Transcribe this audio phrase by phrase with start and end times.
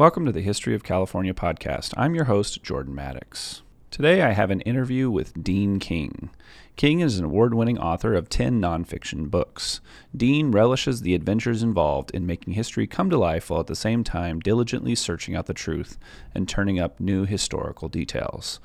[0.00, 1.92] Welcome to the History of California podcast.
[1.94, 3.60] I'm your host, Jordan Maddox.
[3.90, 6.30] Today I have an interview with Dean King.
[6.76, 9.82] King is an award winning author of 10 nonfiction books.
[10.16, 14.02] Dean relishes the adventures involved in making history come to life while at the same
[14.02, 15.98] time diligently searching out the truth
[16.34, 18.58] and turning up new historical details.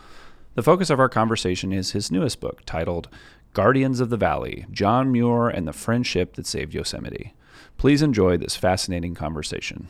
[0.53, 3.09] The focus of our conversation is his newest book, titled
[3.51, 7.33] Guardians of the Valley John Muir and the Friendship That Saved Yosemite.
[7.75, 9.89] Please enjoy this fascinating conversation.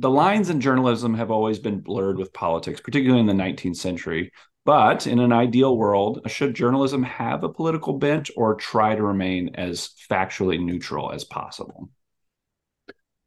[0.00, 4.32] The lines in journalism have always been blurred with politics, particularly in the 19th century.
[4.64, 9.50] But in an ideal world, should journalism have a political bent or try to remain
[9.54, 11.90] as factually neutral as possible?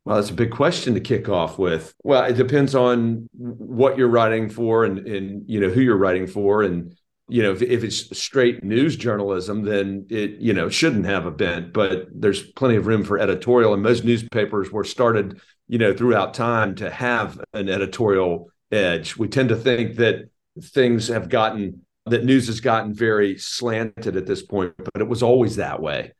[0.03, 1.93] Well, that's a big question to kick off with.
[2.03, 6.27] Well, it depends on what you're writing for and, and you know who you're writing
[6.27, 6.95] for and
[7.29, 11.31] you know if, if it's straight news journalism then it you know shouldn't have a
[11.31, 15.93] bent but there's plenty of room for editorial and most newspapers were started you know
[15.93, 20.29] throughout time to have an editorial edge we tend to think that
[20.61, 25.23] things have gotten that news has gotten very slanted at this point but it was
[25.23, 26.11] always that way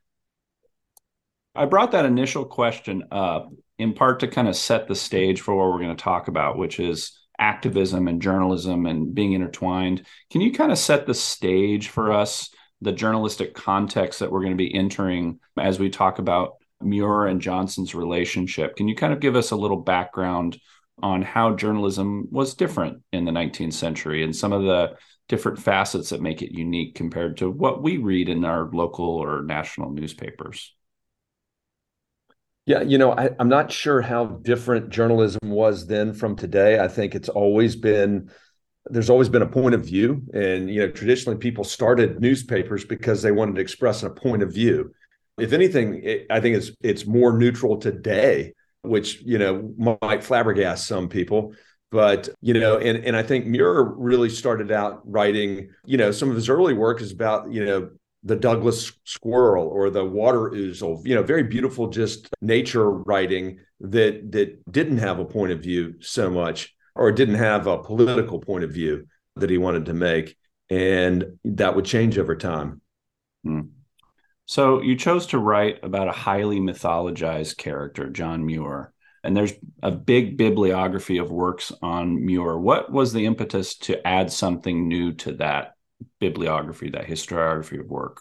[1.54, 5.54] i brought that initial question up in part to kind of set the stage for
[5.54, 10.06] what we're going to talk about which is activism and journalism and being intertwined.
[10.30, 12.50] Can you kind of set the stage for us,
[12.80, 17.40] the journalistic context that we're going to be entering as we talk about Muir and
[17.40, 18.76] Johnson's relationship?
[18.76, 20.58] Can you kind of give us a little background
[21.02, 24.94] on how journalism was different in the 19th century and some of the
[25.28, 29.42] different facets that make it unique compared to what we read in our local or
[29.42, 30.74] national newspapers?
[32.66, 36.78] Yeah, you know, I, am not sure how different journalism was then from today.
[36.78, 38.30] I think it's always been
[38.86, 43.22] there's always been a point of view, and you know, traditionally people started newspapers because
[43.22, 44.92] they wanted to express a point of view.
[45.38, 50.86] If anything, it, I think it's it's more neutral today, which you know might flabbergast
[50.86, 51.54] some people.
[51.90, 55.70] But you know, and and I think Muir really started out writing.
[55.84, 57.90] You know, some of his early work is about you know
[58.24, 64.32] the Douglas squirrel or the water ouzel, you know, very beautiful, just nature writing that
[64.32, 68.64] that didn't have a point of view so much, or didn't have a political point
[68.64, 70.36] of view that he wanted to make,
[70.70, 72.80] and that would change over time.
[73.44, 73.60] Hmm.
[74.46, 79.90] So you chose to write about a highly mythologized character, John Muir, and there's a
[79.90, 82.58] big bibliography of works on Muir.
[82.58, 85.74] What was the impetus to add something new to that
[86.20, 88.20] bibliography, that historiography of work?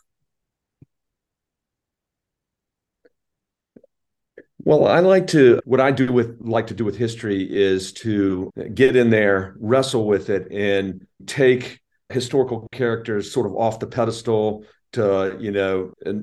[4.60, 8.50] Well, I like to what I do with like to do with history is to
[8.74, 14.64] get in there, wrestle with it, and take historical characters sort of off the pedestal
[14.94, 16.14] to you know uh,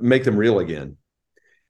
[0.00, 0.96] make them real again.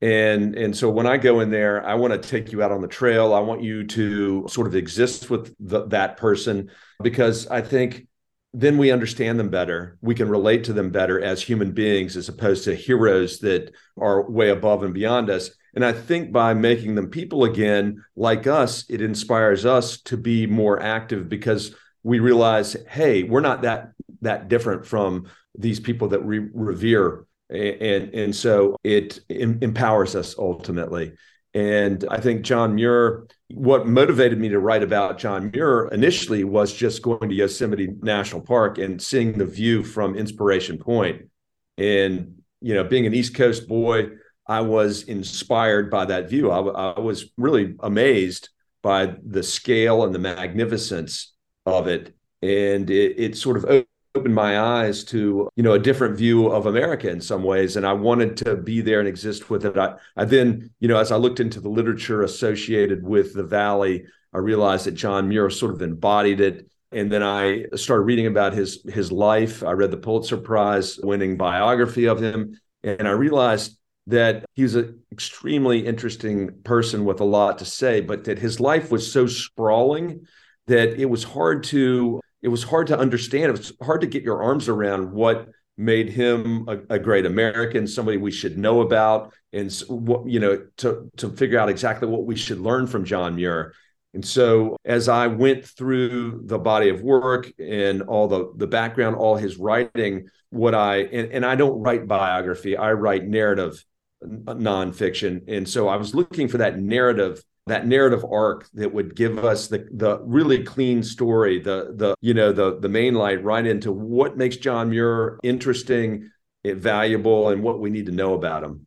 [0.00, 2.80] And and so when I go in there, I want to take you out on
[2.80, 3.32] the trail.
[3.32, 8.08] I want you to sort of exist with the, that person because I think
[8.52, 9.96] then we understand them better.
[10.02, 14.28] We can relate to them better as human beings as opposed to heroes that are
[14.28, 15.50] way above and beyond us.
[15.74, 20.46] And I think by making them people again, like us, it inspires us to be
[20.46, 25.26] more active because we realize, hey, we're not that that different from
[25.56, 27.26] these people that we revere.
[27.50, 31.12] And, and so it empowers us ultimately.
[31.54, 36.72] And I think John Muir, what motivated me to write about John Muir initially was
[36.72, 41.28] just going to Yosemite National Park and seeing the view from Inspiration Point.
[41.76, 44.12] And, you know, being an East Coast boy,
[44.46, 46.50] I was inspired by that view.
[46.50, 48.48] I, I was really amazed
[48.82, 51.34] by the scale and the magnificence
[51.66, 52.14] of it.
[52.40, 53.84] And it, it sort of
[54.14, 57.86] opened my eyes to you know a different view of America in some ways, and
[57.86, 59.76] I wanted to be there and exist with it.
[59.76, 64.04] I, I then you know as I looked into the literature associated with the Valley,
[64.32, 66.68] I realized that John Muir sort of embodied it.
[66.90, 69.62] And then I started reading about his his life.
[69.62, 73.78] I read the Pulitzer Prize winning biography of him, and I realized
[74.08, 78.58] that he was an extremely interesting person with a lot to say, but that his
[78.60, 80.26] life was so sprawling
[80.66, 83.44] that it was hard to it was hard to understand.
[83.44, 87.86] It was hard to get your arms around what made him a, a great American,
[87.86, 92.24] somebody we should know about, and what you know to to figure out exactly what
[92.24, 93.74] we should learn from John Muir.
[94.14, 99.16] And so, as I went through the body of work and all the the background,
[99.16, 103.82] all his writing, what I and, and I don't write biography, I write narrative
[104.22, 109.38] nonfiction, and so I was looking for that narrative that narrative arc that would give
[109.38, 113.64] us the the really clean story, the the you know the the main light right
[113.64, 116.30] into what makes John Muir interesting,
[116.64, 118.86] it valuable, and what we need to know about him.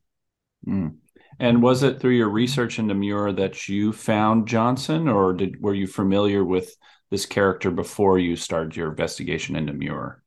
[0.68, 0.95] Mm.
[1.39, 5.74] And was it through your research into Muir that you found Johnson, or did were
[5.74, 6.75] you familiar with
[7.12, 10.22] this character before you started your investigation into Muir?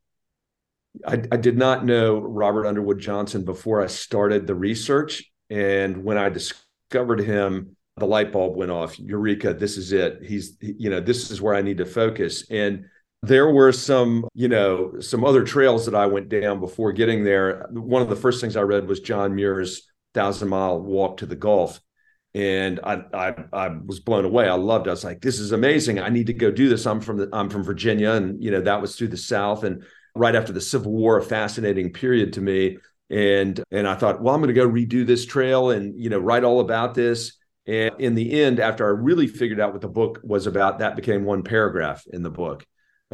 [1.07, 6.17] I, I did not know Robert Underwood Johnson before I started the research, and when
[6.17, 8.99] I discovered him, the light bulb went off.
[8.99, 9.55] Eureka!
[9.55, 10.21] This is it.
[10.23, 12.85] He's you know this is where I need to focus and
[13.25, 17.67] there were some you know some other trails that i went down before getting there
[17.73, 21.37] one of the first things i read was john muir's thousand mile walk to the
[21.37, 21.81] Gulf.
[22.35, 24.49] And I, I, I was blown away.
[24.49, 24.91] I loved it.
[24.91, 25.99] I was like, this is amazing.
[25.99, 26.87] I need to go do this.
[26.87, 29.83] I'm from the, I'm from Virginia, and you know that was through the South, and
[30.15, 32.79] right after the Civil War, a fascinating period to me.
[33.11, 36.19] And and I thought, well, I'm going to go redo this trail and you know
[36.19, 37.38] write all about this.
[37.69, 40.97] And in the end, after I really figured out what the book was about, that
[40.97, 42.65] became one paragraph in the book.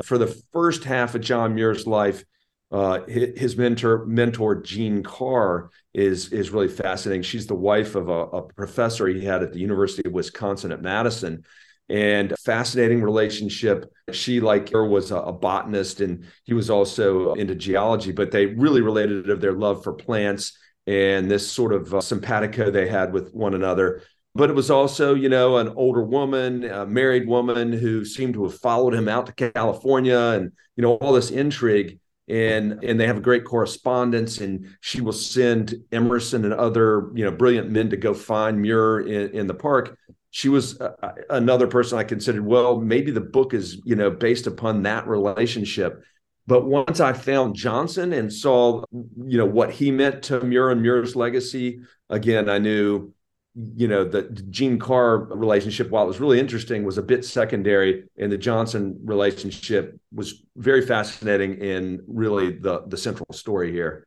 [0.04, 2.24] For the first half of John Muir's life,
[2.70, 7.22] uh, his mentor, mentor Jeanne Carr, is is really fascinating.
[7.22, 10.82] She's the wife of a, a, professor he had at the University of Wisconsin at
[10.82, 11.44] Madison,
[11.88, 13.92] and fascinating relationship.
[14.12, 18.10] She, like her, was a, a botanist, and he was also into geology.
[18.12, 20.56] But they really related of their love for plants
[20.86, 24.02] and this sort of uh, simpatico they had with one another.
[24.36, 28.42] But it was also, you know, an older woman, a married woman who seemed to
[28.44, 32.00] have followed him out to California, and you know all this intrigue.
[32.26, 37.22] And and they have a great correspondence and she will send emerson and other you
[37.22, 39.98] know brilliant men to go find muir in, in the park.
[40.30, 44.46] She was uh, another person i considered well maybe the book is you know based
[44.46, 46.02] upon that relationship.
[46.46, 50.80] But once i found johnson and saw you know what he meant to muir and
[50.80, 53.12] muir's legacy again i knew
[53.54, 58.04] you know the Jeanne Carr relationship, while it was really interesting, was a bit secondary,
[58.18, 64.06] and the Johnson relationship was very fascinating and really the the central story here.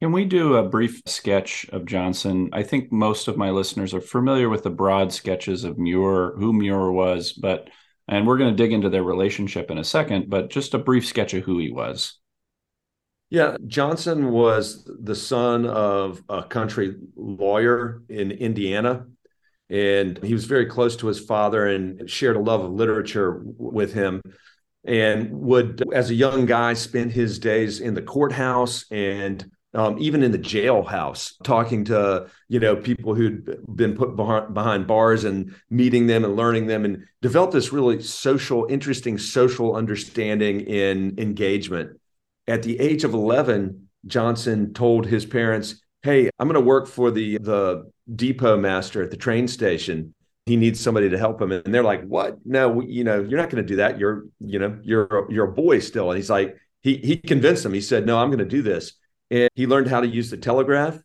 [0.00, 2.50] Can we do a brief sketch of Johnson?
[2.52, 6.52] I think most of my listeners are familiar with the broad sketches of Muir, who
[6.52, 7.68] Muir was, but
[8.08, 11.06] and we're going to dig into their relationship in a second, but just a brief
[11.06, 12.18] sketch of who he was.
[13.30, 19.06] Yeah, Johnson was the son of a country lawyer in Indiana.
[19.70, 23.94] And he was very close to his father and shared a love of literature with
[23.94, 24.20] him.
[24.86, 30.22] And would, as a young guy, spend his days in the courthouse and um, even
[30.22, 36.06] in the jailhouse, talking to you know people who'd been put behind, bars and meeting
[36.06, 41.98] them and learning them, and developed this really social, interesting social understanding in engagement
[42.46, 47.10] at the age of 11, Johnson told his parents, Hey, I'm going to work for
[47.10, 50.14] the, the depot master at the train station.
[50.44, 51.52] He needs somebody to help him.
[51.52, 52.38] And they're like, What?
[52.44, 53.98] No, you know, you're not going to do that.
[53.98, 56.10] You're, you know, you're, you're a boy still.
[56.10, 57.72] And he's like, he, he convinced them.
[57.72, 58.92] He said, No, I'm going to do this.
[59.30, 60.98] And he learned how to use the telegraph.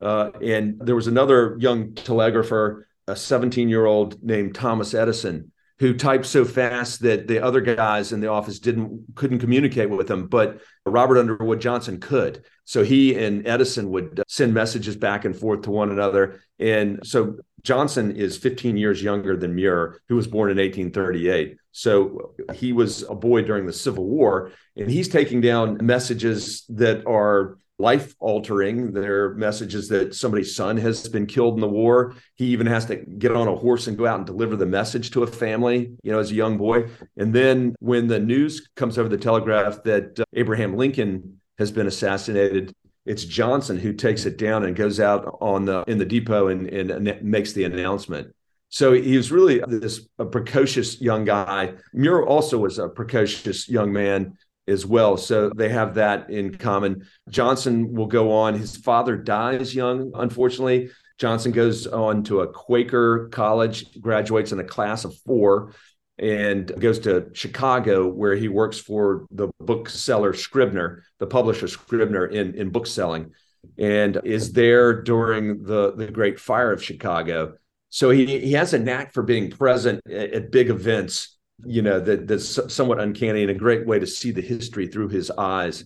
[0.00, 5.52] Uh, and there was another young telegrapher, a 17 year old named Thomas Edison,
[5.82, 10.08] who typed so fast that the other guys in the office didn't couldn't communicate with
[10.08, 12.44] him but robert underwood johnson could.
[12.64, 16.40] So he and edison would uh, send messages back and forth to one another.
[16.60, 22.34] And so johnson is 15 years younger than muir who was born in 1838 so
[22.54, 27.58] he was a boy during the civil war and he's taking down messages that are
[27.78, 28.92] life altering.
[28.92, 32.14] There are messages that somebody's son has been killed in the war.
[32.36, 35.10] He even has to get on a horse and go out and deliver the message
[35.12, 36.88] to a family, you know, as a young boy.
[37.16, 41.86] And then when the news comes over the telegraph that uh, Abraham Lincoln has been
[41.86, 42.72] assassinated,
[43.04, 46.68] it's Johnson who takes it down and goes out on the in the depot and,
[46.68, 48.32] and makes the announcement.
[48.68, 51.74] So he was really this precocious young guy.
[51.92, 54.38] Muir also was a precocious young man
[54.72, 55.16] as well.
[55.16, 57.06] So they have that in common.
[57.28, 58.54] Johnson will go on.
[58.54, 60.90] His father dies young, unfortunately.
[61.18, 65.72] Johnson goes on to a Quaker college, graduates in a class of four,
[66.18, 72.54] and goes to Chicago, where he works for the bookseller Scribner, the publisher Scribner in,
[72.54, 73.32] in bookselling,
[73.78, 77.54] and is there during the, the Great Fire of Chicago.
[77.90, 82.00] So he, he has a knack for being present at, at big events you know
[82.00, 85.84] that that's somewhat uncanny and a great way to see the history through his eyes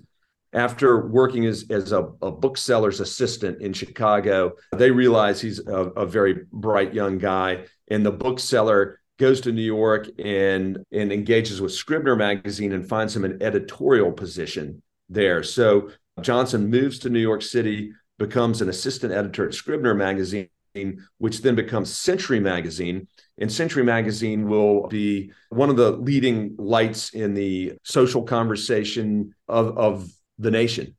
[0.53, 6.07] after working as, as a, a bookseller's assistant in chicago they realize he's a, a,
[6.07, 11.73] very bright young guy and the bookseller goes to new york and and engages with
[11.73, 15.91] scribner magazine and finds him an editorial position there so
[16.21, 20.49] johnson moves to new york city becomes an assistant editor at scribner magazine
[21.19, 23.09] which then becomes Century Magazine.
[23.39, 29.77] And Century Magazine will be one of the leading lights in the social conversation of,
[29.77, 30.97] of the nation.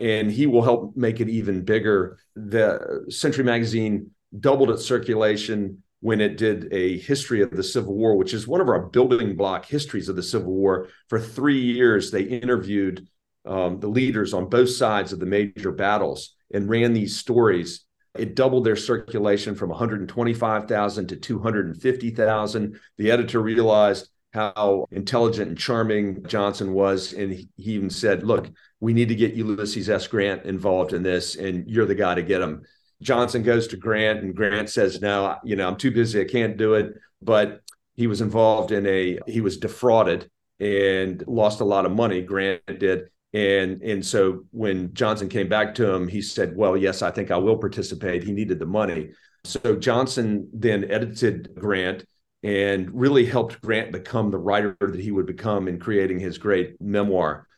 [0.00, 2.18] And he will help make it even bigger.
[2.34, 8.16] The Century Magazine doubled its circulation when it did a history of the Civil War,
[8.16, 10.88] which is one of our building block histories of the Civil War.
[11.08, 13.08] For three years, they interviewed
[13.46, 17.84] um, the leaders on both sides of the major battles and ran these stories.
[18.16, 22.80] It doubled their circulation from 125,000 to 250,000.
[22.96, 27.12] The editor realized how intelligent and charming Johnson was.
[27.12, 30.06] And he even said, Look, we need to get Ulysses S.
[30.06, 32.62] Grant involved in this, and you're the guy to get him.
[33.00, 36.20] Johnson goes to Grant, and Grant says, No, you know, I'm too busy.
[36.20, 36.94] I can't do it.
[37.22, 37.62] But
[37.94, 40.28] he was involved in a, he was defrauded
[40.60, 42.22] and lost a lot of money.
[42.22, 43.08] Grant did.
[43.34, 47.32] And, and so when Johnson came back to him, he said, Well, yes, I think
[47.32, 48.22] I will participate.
[48.22, 49.10] He needed the money.
[49.42, 52.06] So Johnson then edited Grant
[52.44, 56.80] and really helped Grant become the writer that he would become in creating his great
[56.80, 57.48] memoir.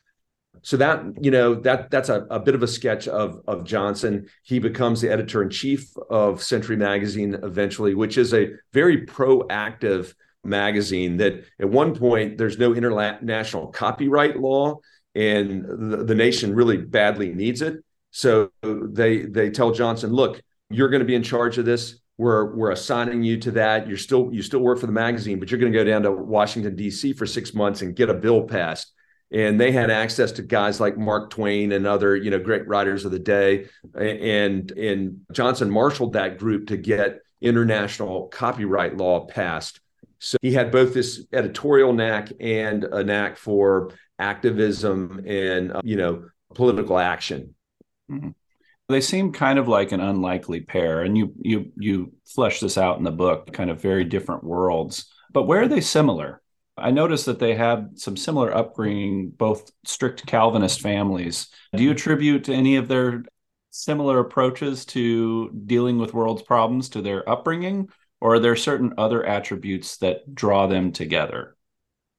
[0.62, 4.28] So that you know that that's a, a bit of a sketch of of Johnson.
[4.42, 10.14] He becomes the editor in chief of Century Magazine eventually, which is a very proactive
[10.42, 11.18] magazine.
[11.18, 14.78] That at one point there's no international copyright law,
[15.16, 17.82] and the, the nation really badly needs it.
[18.10, 21.98] So they they tell Johnson, look, you're going to be in charge of this.
[22.18, 23.88] We're we're assigning you to that.
[23.88, 26.12] You're still you still work for the magazine, but you're going to go down to
[26.12, 27.14] Washington D.C.
[27.14, 28.92] for six months and get a bill passed.
[29.32, 33.04] And they had access to guys like Mark Twain and other you know great writers
[33.04, 33.66] of the day.
[33.94, 39.80] And and Johnson marshaled that group to get international copyright law passed.
[40.18, 45.96] So he had both this editorial knack and a knack for activism and uh, you
[45.96, 47.54] know political action.
[48.10, 48.30] Mm-hmm.
[48.88, 52.98] They seem kind of like an unlikely pair, and you you you flesh this out
[52.98, 55.12] in the book, kind of very different worlds.
[55.32, 56.40] But where are they similar?
[56.78, 61.48] I noticed that they had some similar upbringing, both strict Calvinist families.
[61.74, 63.24] Do you attribute any of their
[63.70, 67.88] similar approaches to dealing with world's problems to their upbringing,
[68.20, 71.56] or are there certain other attributes that draw them together?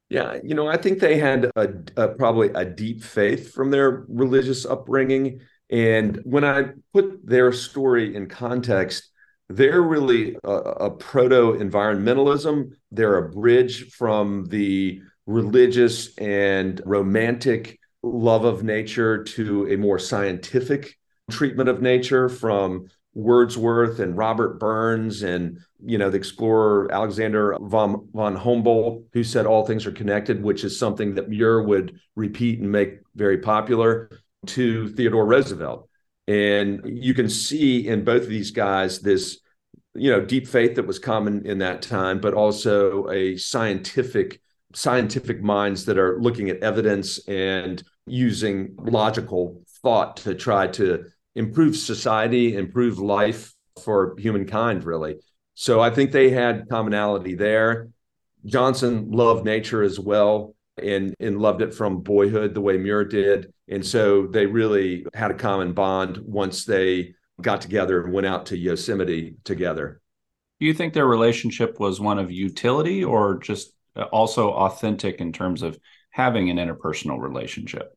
[0.10, 4.06] Yeah, you know, I think they had a, a, probably a deep faith from their
[4.08, 5.42] religious upbringing.
[5.70, 9.12] And when I put their story in context,
[9.50, 12.72] they're really a, a proto environmentalism.
[12.92, 20.96] They're a bridge from the religious and romantic love of nature to a more scientific
[21.30, 28.07] treatment of nature from Wordsworth and Robert Burns and you know the explorer Alexander von,
[28.13, 32.59] von Humboldt who said all things are connected which is something that Muir would repeat
[32.59, 34.12] and make very popular
[34.45, 35.89] to Theodore Roosevelt.
[36.27, 39.39] And you can see in both of these guys this
[39.95, 44.41] you know deep faith that was common in that time but also a scientific
[44.75, 51.05] scientific minds that are looking at evidence and using logical thought to try to
[51.38, 53.53] improve society, improve life
[53.84, 55.17] for humankind, really.
[55.53, 57.89] So I think they had commonality there.
[58.46, 63.53] Johnson loved nature as well and, and loved it from boyhood the way Muir did.
[63.67, 68.48] And so they really had a common bond once they got together and went out
[68.48, 70.01] to Yosemite together.
[70.60, 75.32] Do you think their relationship was one of utility or just uh, also authentic in
[75.32, 75.77] terms of
[76.10, 77.97] having an interpersonal relationship?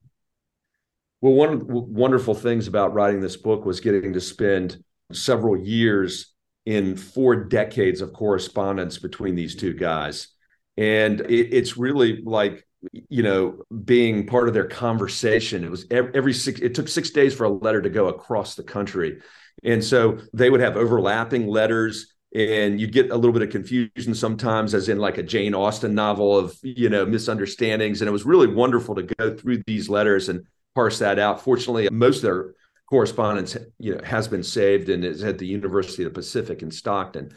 [1.21, 5.57] Well, one of the wonderful things about writing this book was getting to spend several
[5.57, 6.33] years
[6.65, 10.29] in four decades of correspondence between these two guys.
[10.77, 12.67] And it, it's really like,
[13.09, 15.65] you know, being part of their conversation.
[15.65, 18.55] It was every, every six, it took six days for a letter to go across
[18.55, 19.21] the country.
[19.63, 24.15] And so they would have overlapping letters and you'd get a little bit of confusion
[24.15, 28.25] sometimes as in like a jane austen novel of you know misunderstandings and it was
[28.25, 31.43] really wonderful to go through these letters and parse that out.
[31.43, 32.55] Fortunately, most of their
[32.89, 36.71] correspondence you know has been saved and is at the University of the Pacific in
[36.71, 37.31] Stockton.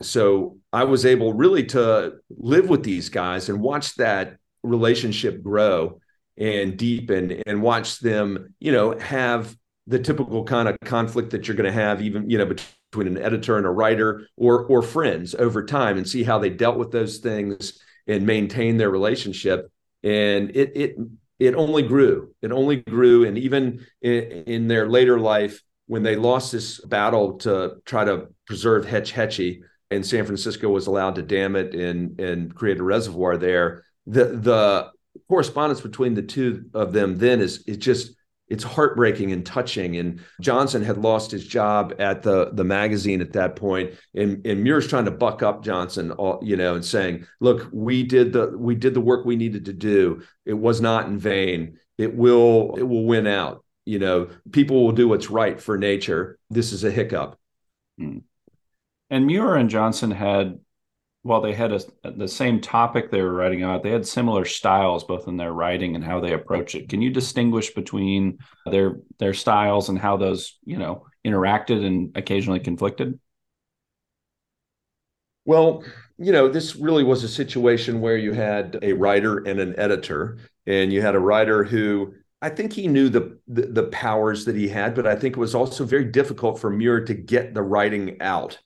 [0.00, 6.00] So I was able really to live with these guys and watch that relationship grow
[6.36, 9.56] and deepen and watch them, you know, have
[9.88, 13.18] the typical kind of conflict that you're going to have even, you know, between an
[13.18, 16.92] editor and a writer or or friends over time and see how they dealt with
[16.92, 19.70] those things and maintain their relationship.
[20.04, 20.96] And it it
[21.38, 22.34] it only grew.
[22.42, 23.24] It only grew.
[23.24, 24.12] And even in,
[24.46, 29.62] in, their later life, when they lost this battle to try to preserve Hetch Hetchy,
[29.90, 34.24] and San Francisco was allowed to dam it and, and create a reservoir there, the,
[34.24, 34.90] the
[35.28, 38.14] correspondence between the two of them then is, is just
[38.50, 39.96] it's heartbreaking and touching.
[39.96, 44.62] And Johnson had lost his job at the the magazine at that point, and and
[44.62, 48.56] Muir's trying to buck up Johnson, all, you know, and saying, "Look, we did the
[48.56, 50.22] we did the work we needed to do.
[50.44, 51.78] It was not in vain.
[51.96, 53.64] It will it will win out.
[53.84, 56.38] You know, people will do what's right for nature.
[56.50, 57.38] This is a hiccup."
[57.98, 58.18] Hmm.
[59.10, 60.58] And Muir and Johnson had
[61.28, 61.80] while they had a,
[62.10, 65.94] the same topic they were writing about, they had similar styles both in their writing
[65.94, 66.88] and how they approach it.
[66.88, 72.60] Can you distinguish between their their styles and how those you know interacted and occasionally
[72.60, 73.20] conflicted?
[75.44, 75.84] Well,
[76.16, 80.38] you know, this really was a situation where you had a writer and an editor,
[80.66, 84.56] and you had a writer who I think he knew the, the, the powers that
[84.56, 87.62] he had, but I think it was also very difficult for Muir to get the
[87.62, 88.58] writing out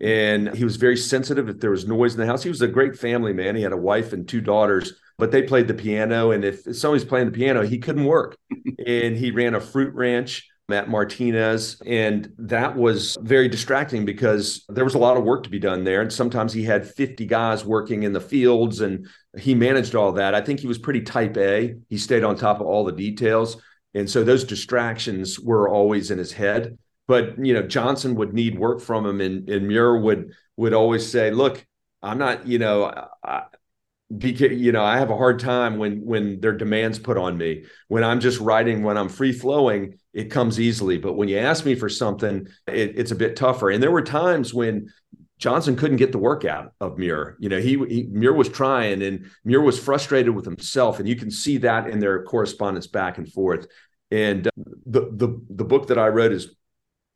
[0.00, 2.42] and he was very sensitive if there was noise in the house.
[2.42, 3.56] He was a great family man.
[3.56, 6.30] He had a wife and two daughters, but they played the piano.
[6.30, 8.36] And if somebody's playing the piano, he couldn't work.
[8.86, 11.82] and he ran a fruit ranch Matt Martinez.
[11.84, 15.84] And that was very distracting because there was a lot of work to be done
[15.84, 16.00] there.
[16.00, 20.34] And sometimes he had 50 guys working in the fields and he managed all that.
[20.34, 21.74] I think he was pretty type A.
[21.90, 23.60] He stayed on top of all the details.
[23.92, 26.78] And so those distractions were always in his head
[27.10, 31.10] but you know Johnson would need work from him, and and Muir would would always
[31.10, 31.66] say, "Look,
[32.04, 33.46] I'm not, you know, I,
[34.08, 37.64] you know, I have a hard time when when their demands put on me.
[37.88, 40.98] When I'm just writing, when I'm free flowing, it comes easily.
[40.98, 43.70] But when you ask me for something, it, it's a bit tougher.
[43.70, 44.88] And there were times when
[45.38, 47.38] Johnson couldn't get the work out of Muir.
[47.40, 51.16] You know, he, he Muir was trying, and Muir was frustrated with himself, and you
[51.16, 53.66] can see that in their correspondence back and forth.
[54.12, 54.50] And uh,
[54.86, 56.54] the the the book that I wrote is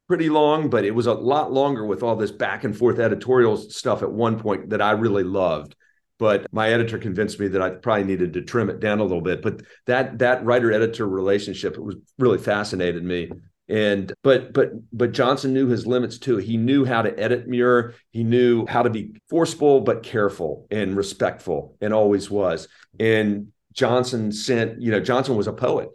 [0.07, 3.57] pretty long, but it was a lot longer with all this back and forth editorial
[3.57, 5.75] stuff at one point that I really loved.
[6.19, 9.21] But my editor convinced me that I probably needed to trim it down a little
[9.21, 9.43] bit.
[9.43, 13.31] But that that writer editor relationship was really fascinated me.
[13.69, 16.37] And but but but Johnson knew his limits too.
[16.37, 17.95] He knew how to edit Muir.
[18.11, 22.69] He knew how to be forceful but careful and respectful, and always was.
[23.01, 25.89] And Johnson sent, you know, Johnson was a poet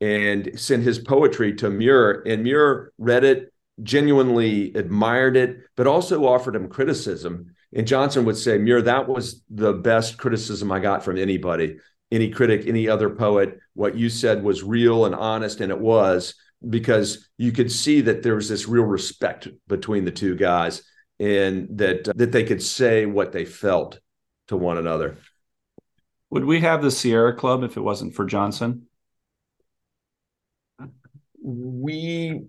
[0.00, 3.51] and sent his poetry to Muir, and Muir read it
[3.82, 7.54] genuinely admired it, but also offered him criticism.
[7.74, 11.78] And Johnson would say, Muir, that was the best criticism I got from anybody,
[12.10, 13.58] any critic, any other poet.
[13.74, 16.34] What you said was real and honest, and it was
[16.68, 20.82] because you could see that there was this real respect between the two guys
[21.18, 23.98] and that uh, that they could say what they felt
[24.48, 25.16] to one another.
[26.30, 28.86] Would we have the Sierra Club if it wasn't for Johnson?
[31.42, 32.42] We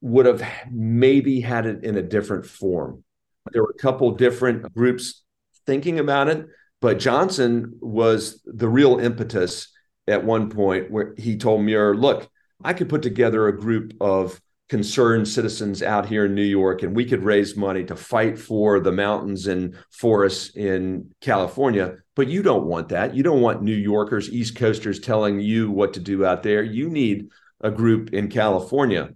[0.00, 3.04] would have maybe had it in a different form.
[3.52, 5.22] There were a couple different groups
[5.66, 6.46] thinking about it,
[6.80, 9.68] but Johnson was the real impetus
[10.08, 12.28] at one point where he told Muir, look,
[12.62, 16.94] I could put together a group of concerned citizens out here in New York and
[16.94, 21.96] we could raise money to fight for the mountains and forests in California.
[22.14, 23.14] But you don't want that.
[23.14, 26.62] You don't want New Yorkers, East Coasters telling you what to do out there.
[26.62, 29.10] You need a group in California.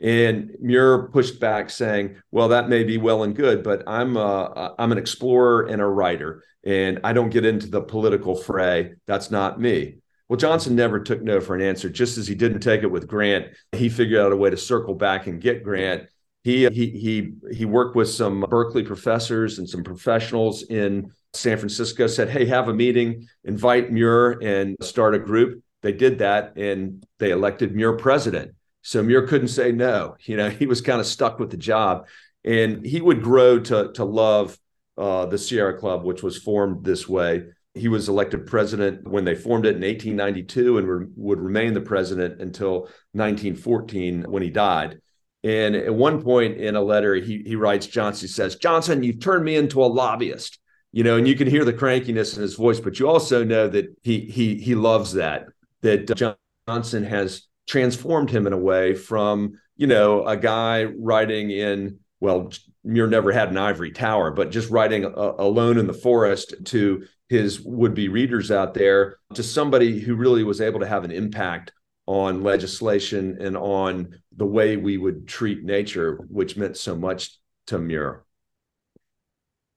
[0.00, 4.74] And Muir pushed back, saying, "Well, that may be well and good, but I'm a,
[4.78, 8.94] I'm an explorer and a writer, and I don't get into the political fray.
[9.06, 9.96] That's not me."
[10.28, 11.88] Well, Johnson never took no for an answer.
[11.88, 14.94] Just as he didn't take it with Grant, he figured out a way to circle
[14.94, 16.06] back and get Grant.
[16.44, 22.06] He he he he worked with some Berkeley professors and some professionals in San Francisco.
[22.06, 27.04] Said, "Hey, have a meeting, invite Muir, and start a group." They did that, and
[27.18, 28.52] they elected Muir president
[28.82, 30.16] so Muir couldn't say no.
[30.20, 32.06] You know, he was kind of stuck with the job,
[32.44, 34.58] and he would grow to to love
[34.96, 37.44] uh, the Sierra Club, which was formed this way.
[37.74, 41.80] He was elected president when they formed it in 1892, and re- would remain the
[41.80, 45.00] president until 1914 when he died.
[45.44, 49.20] And at one point in a letter, he he writes Johnson he says, "Johnson, you've
[49.20, 50.58] turned me into a lobbyist."
[50.90, 53.68] You know, and you can hear the crankiness in his voice, but you also know
[53.68, 55.46] that he he he loves that
[55.82, 56.34] that
[56.66, 62.50] Johnson has transformed him in a way from you know a guy writing in well
[62.84, 67.06] Muir never had an ivory tower, but just writing a, alone in the forest to
[67.28, 71.72] his would-be readers out there to somebody who really was able to have an impact
[72.06, 77.78] on legislation and on the way we would treat nature, which meant so much to
[77.78, 78.24] Muir.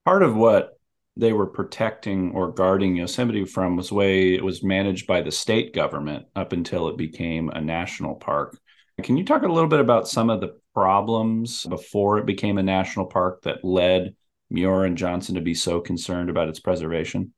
[0.05, 0.79] Part of what
[1.17, 5.31] they were protecting or guarding Yosemite from was the way it was managed by the
[5.31, 8.57] state government up until it became a national park.
[9.03, 12.63] Can you talk a little bit about some of the problems before it became a
[12.63, 14.15] national park that led
[14.49, 17.33] Muir and Johnson to be so concerned about its preservation?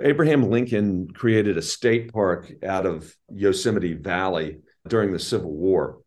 [0.00, 6.01] Abraham Lincoln created a state park out of Yosemite Valley during the Civil War.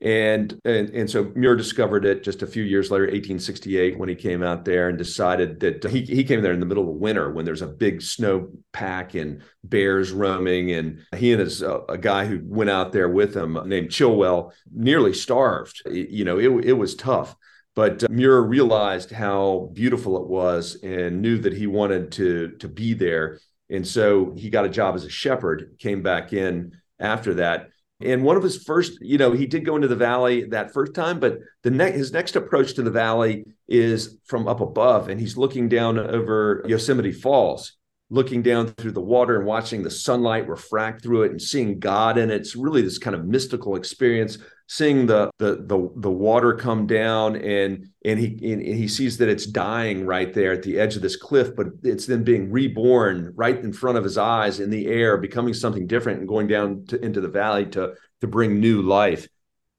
[0.00, 4.14] And, and and so Muir discovered it just a few years later, 1868, when he
[4.14, 7.32] came out there and decided that he, he came there in the middle of winter
[7.32, 10.70] when there's a big snow pack and bears roaming.
[10.70, 14.52] And he and his uh, a guy who went out there with him named Chilwell
[14.72, 15.82] nearly starved.
[15.90, 17.34] You know, it, it was tough.
[17.74, 22.68] But uh, Muir realized how beautiful it was and knew that he wanted to to
[22.68, 23.40] be there.
[23.68, 28.22] And so he got a job as a shepherd, came back in after that and
[28.22, 31.18] one of his first, you know, he did go into the valley that first time,
[31.18, 35.36] but the next his next approach to the valley is from up above, and he's
[35.36, 37.76] looking down over Yosemite Falls,
[38.10, 42.16] looking down through the water and watching the sunlight refract through it and seeing God
[42.16, 42.40] in it.
[42.40, 47.36] It's really this kind of mystical experience seeing the the the, the water come down
[47.36, 51.02] and and he and he sees that it's dying right there at the edge of
[51.02, 54.86] this cliff but it's then being reborn right in front of his eyes in the
[54.86, 58.82] air becoming something different and going down to, into the valley to to bring new
[58.82, 59.26] life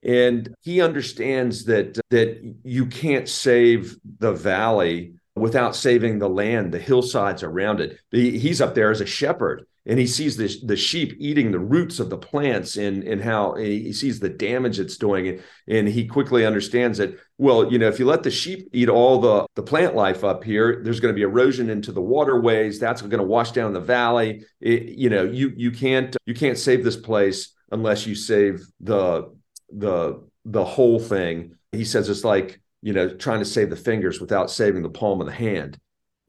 [0.02, 6.80] and he understands that that you can't save the valley without saving the land the
[6.80, 11.16] hillsides around it he's up there as a shepherd and he sees the, the sheep
[11.20, 15.28] eating the roots of the plants and, and how he sees the damage it's doing.
[15.28, 18.88] And, and he quickly understands that, well, you know, if you let the sheep eat
[18.88, 22.80] all the, the plant life up here, there's going to be erosion into the waterways.
[22.80, 24.44] That's going to wash down the valley.
[24.62, 29.34] It, you know, you, you can't, you can't save this place unless you save the,
[29.72, 31.56] the, the whole thing.
[31.72, 35.22] He says it's like, you know, trying to save the fingers without saving the palm
[35.22, 35.78] of the hand.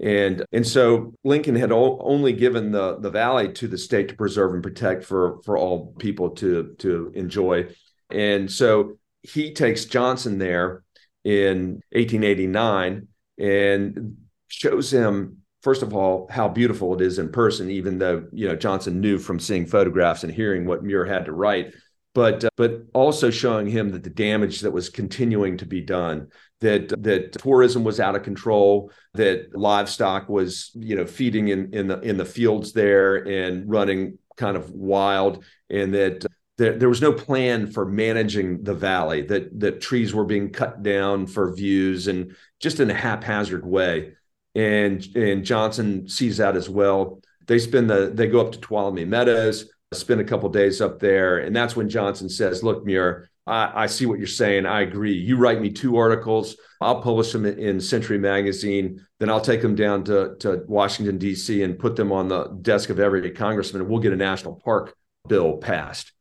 [0.01, 4.55] And and so Lincoln had only given the the valley to the state to preserve
[4.55, 7.69] and protect for for all people to to enjoy.
[8.11, 10.83] And so he takes Johnson there
[11.25, 13.09] in 1889
[13.39, 14.17] and
[14.49, 18.57] shows him first of all how beautiful it is in person even though you know
[18.57, 21.75] Johnson knew from seeing photographs and hearing what Muir had to write
[22.15, 26.29] but uh, but also showing him that the damage that was continuing to be done
[26.61, 31.87] that that tourism was out of control that livestock was you know feeding in in
[31.89, 36.25] the in the fields there and running kind of wild and that
[36.61, 40.83] there, there was no plan for managing the valley that that trees were being cut
[40.83, 44.13] down for views and just in a haphazard way.
[44.55, 47.23] And and Johnson sees that as well.
[47.47, 51.39] They spend the they go up to Tuolumne Meadows spend a couple days up there.
[51.39, 54.65] And that's when Johnson says, Look, Muir, I, I, see what you're saying.
[54.65, 55.15] I agree.
[55.15, 56.57] You write me two articles.
[56.81, 59.05] I'll publish them in Century Magazine.
[59.19, 62.91] Then I'll take them down to, to Washington, D.C., and put them on the desk
[62.91, 63.83] of every congressman.
[63.83, 64.95] And we'll get a national park
[65.29, 66.13] bill passed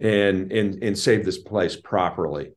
[0.00, 2.52] and, and, and save this place properly.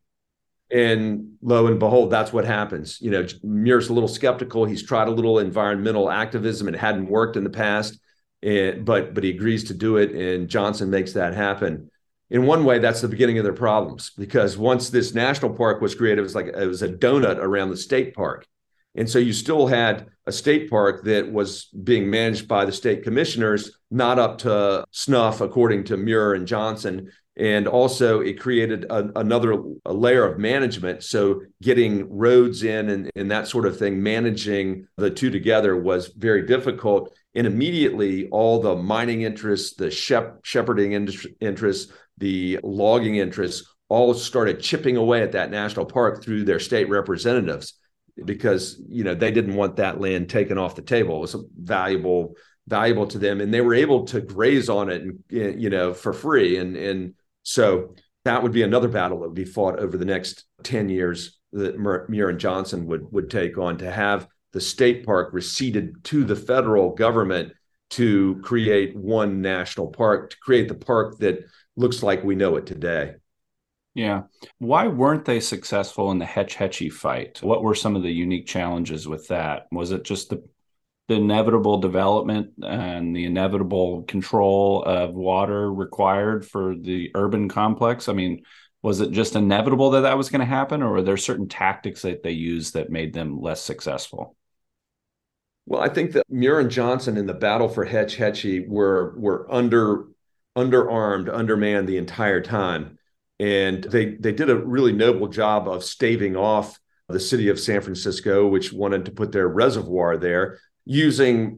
[0.72, 3.00] And lo and behold, that's what happens.
[3.00, 4.66] You know, Muir's a little skeptical.
[4.66, 6.68] He's tried a little environmental activism.
[6.68, 8.00] It hadn't worked in the past
[8.46, 11.90] and, but but he agrees to do it, and Johnson makes that happen.
[12.30, 15.96] In one way, that's the beginning of their problems because once this national park was
[15.96, 18.46] created, it was like it was a donut around the state park,
[18.94, 23.04] and so you still had a state park that was being managed by the state
[23.04, 27.12] commissioners, not up to snuff according to Muir and Johnson.
[27.38, 31.04] And also, it created a, another layer of management.
[31.04, 36.08] So, getting roads in and, and that sort of thing, managing the two together was
[36.08, 40.94] very difficult and immediately all the mining interests, the shep- shepherding
[41.40, 46.90] interests, the logging interests all started chipping away at that national park through their state
[46.90, 47.74] representatives
[48.24, 51.18] because you know they didn't want that land taken off the table.
[51.18, 52.36] It was valuable
[52.68, 55.94] valuable to them and they were able to graze on it and eh, you know
[55.94, 57.94] for free and and so
[58.24, 61.78] that would be another battle that would be fought over the next 10 years that
[62.10, 66.36] Muir and Johnson would would take on to have the state park receded to the
[66.36, 67.52] federal government
[67.92, 72.66] to create one national park, to create the park that looks like we know it
[72.66, 73.16] today.
[73.94, 74.24] Yeah.
[74.58, 77.44] Why weren't they successful in the Hetch Hetchy fight?
[77.44, 79.68] What were some of the unique challenges with that?
[79.72, 80.42] Was it just the
[81.08, 88.10] the inevitable development and the inevitable control of water required for the urban complex?
[88.10, 88.44] I mean,
[88.82, 92.02] was it just inevitable that that was going to happen, or were there certain tactics
[92.04, 94.36] that they used that made them less successful?
[95.66, 99.52] Well, I think that Muir and Johnson in the battle for Hetch Hetchy were were
[99.52, 100.08] under
[100.56, 102.98] underarmed, undermanned the entire time,
[103.40, 107.82] and they they did a really noble job of staving off the city of San
[107.82, 111.58] Francisco, which wanted to put their reservoir there, using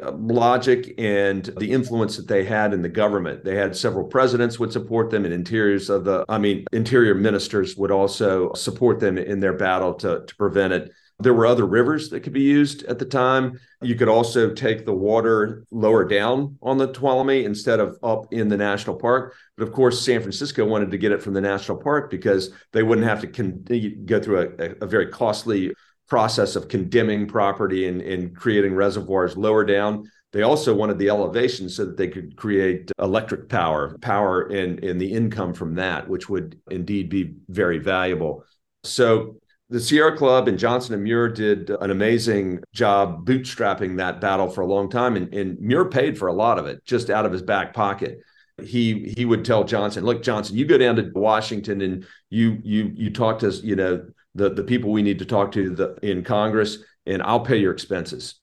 [0.00, 3.44] uh, logic and the influence that they had in the government.
[3.44, 7.76] They had several presidents would support them and interiors of the, I mean, interior ministers
[7.76, 10.92] would also support them in their battle to, to prevent it.
[11.20, 13.60] There were other rivers that could be used at the time.
[13.82, 18.48] You could also take the water lower down on the Tuolumne instead of up in
[18.48, 19.34] the national park.
[19.56, 22.82] But of course, San Francisco wanted to get it from the national park because they
[22.82, 23.64] wouldn't have to con-
[24.06, 25.72] go through a, a very costly
[26.08, 30.10] process of condemning property and, and creating reservoirs lower down.
[30.32, 35.00] They also wanted the elevation so that they could create electric power, power and, and
[35.00, 38.44] the income from that, which would indeed be very valuable.
[38.84, 39.36] So
[39.70, 44.62] the Sierra Club and Johnson and Muir did an amazing job bootstrapping that battle for
[44.62, 45.16] a long time.
[45.16, 48.18] And, and Muir paid for a lot of it just out of his back pocket.
[48.60, 52.92] He he would tell Johnson, look, Johnson, you go down to Washington and you you
[52.94, 56.24] you talk to you know the the people we need to talk to the, in
[56.24, 58.34] Congress, and I'll pay your expenses.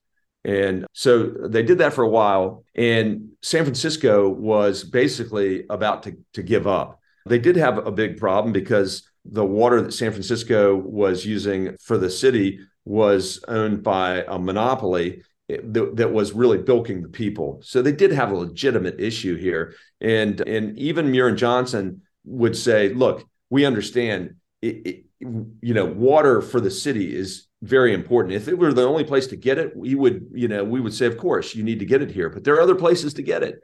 [0.44, 2.64] And so they did that for a while.
[2.74, 7.02] And San Francisco was basically about to, to give up.
[7.26, 11.98] They did have a big problem because the water that San Francisco was using for
[11.98, 17.62] the city was owned by a monopoly that, that was really bilking the people.
[17.64, 19.76] So they did have a legitimate issue here.
[20.02, 25.86] And, and even Muir and Johnson would say, look, we understand it, it, you know,
[25.86, 28.36] water for the city is very important.
[28.36, 30.94] If it were the only place to get it, we would, you know, we would
[30.94, 33.24] say, of course, you need to get it here, but there are other places to
[33.24, 33.64] get it.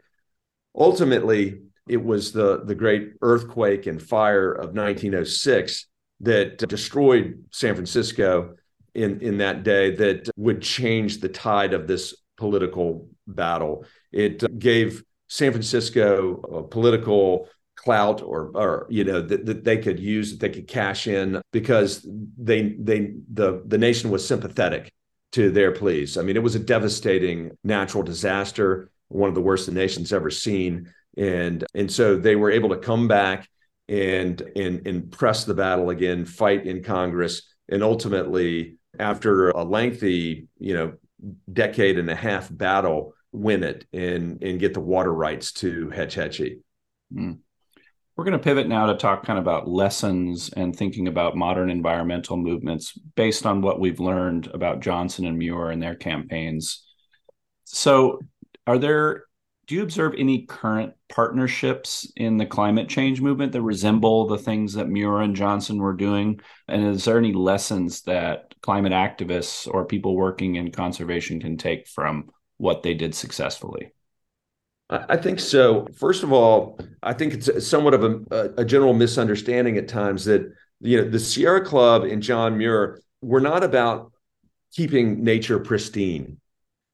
[0.75, 5.87] Ultimately, it was the the great earthquake and fire of 1906
[6.21, 8.55] that destroyed San Francisco
[8.95, 13.85] in in that day that would change the tide of this political battle.
[14.11, 20.31] It gave San Francisco political clout or or you know that, that they could use
[20.31, 24.91] that they could cash in because they they the the nation was sympathetic
[25.33, 26.17] to their pleas.
[26.17, 30.29] I mean, it was a devastating natural disaster, one of the worst the nation's ever
[30.29, 33.47] seen, and and so they were able to come back
[33.87, 40.47] and and and press the battle again, fight in Congress, and ultimately, after a lengthy
[40.59, 40.93] you know
[41.51, 46.15] decade and a half battle, win it and and get the water rights to Hetch
[46.15, 46.59] Hetchy.
[47.13, 47.39] Mm.
[48.15, 51.71] We're going to pivot now to talk kind of about lessons and thinking about modern
[51.71, 56.85] environmental movements based on what we've learned about Johnson and Muir and their campaigns.
[57.63, 58.19] So,
[58.67, 59.23] are there
[59.67, 64.73] do you observe any current partnerships in the climate change movement that resemble the things
[64.73, 66.41] that Muir and Johnson were doing?
[66.67, 71.87] And is there any lessons that climate activists or people working in conservation can take
[71.87, 73.93] from what they did successfully?
[74.89, 75.87] I think so.
[75.97, 80.53] First of all, I think it's somewhat of a, a, general misunderstanding at times that
[80.81, 84.11] you know the Sierra Club and John Muir were not about
[84.73, 86.39] keeping nature pristine.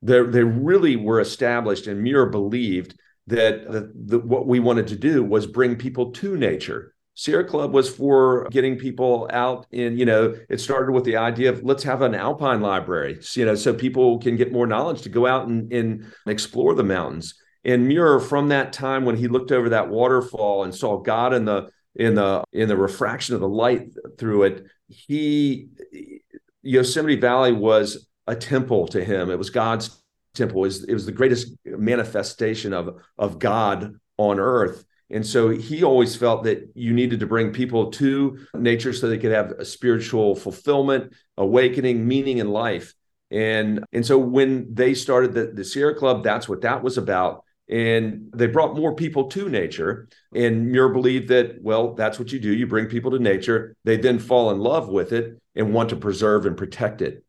[0.01, 4.95] They they really were established, and Muir believed that the, the, what we wanted to
[4.95, 6.95] do was bring people to nature.
[7.13, 11.49] Sierra Club was for getting people out in, you know, it started with the idea
[11.49, 15.09] of let's have an alpine library, you know, so people can get more knowledge to
[15.09, 19.51] go out and, and explore the mountains and Muir from that time when he looked
[19.51, 23.49] over that waterfall and saw God in the in the in the refraction of the
[23.49, 25.67] light through it, he
[26.61, 29.29] Yosemite Valley was a temple to him.
[29.29, 30.01] It was God's
[30.33, 30.63] temple.
[30.63, 34.85] It was, it was the greatest manifestation of of God on earth.
[35.11, 39.17] And so he always felt that you needed to bring people to nature so they
[39.17, 42.93] could have a spiritual fulfillment, awakening, meaning in life.
[43.31, 47.43] And and so when they started the, the Sierra Club, that's what that was about
[47.69, 50.07] and they brought more people to nature.
[50.33, 52.51] And Muir believed that, well, that's what you do.
[52.51, 53.75] You bring people to nature.
[53.83, 57.23] They then fall in love with it and want to preserve and protect it.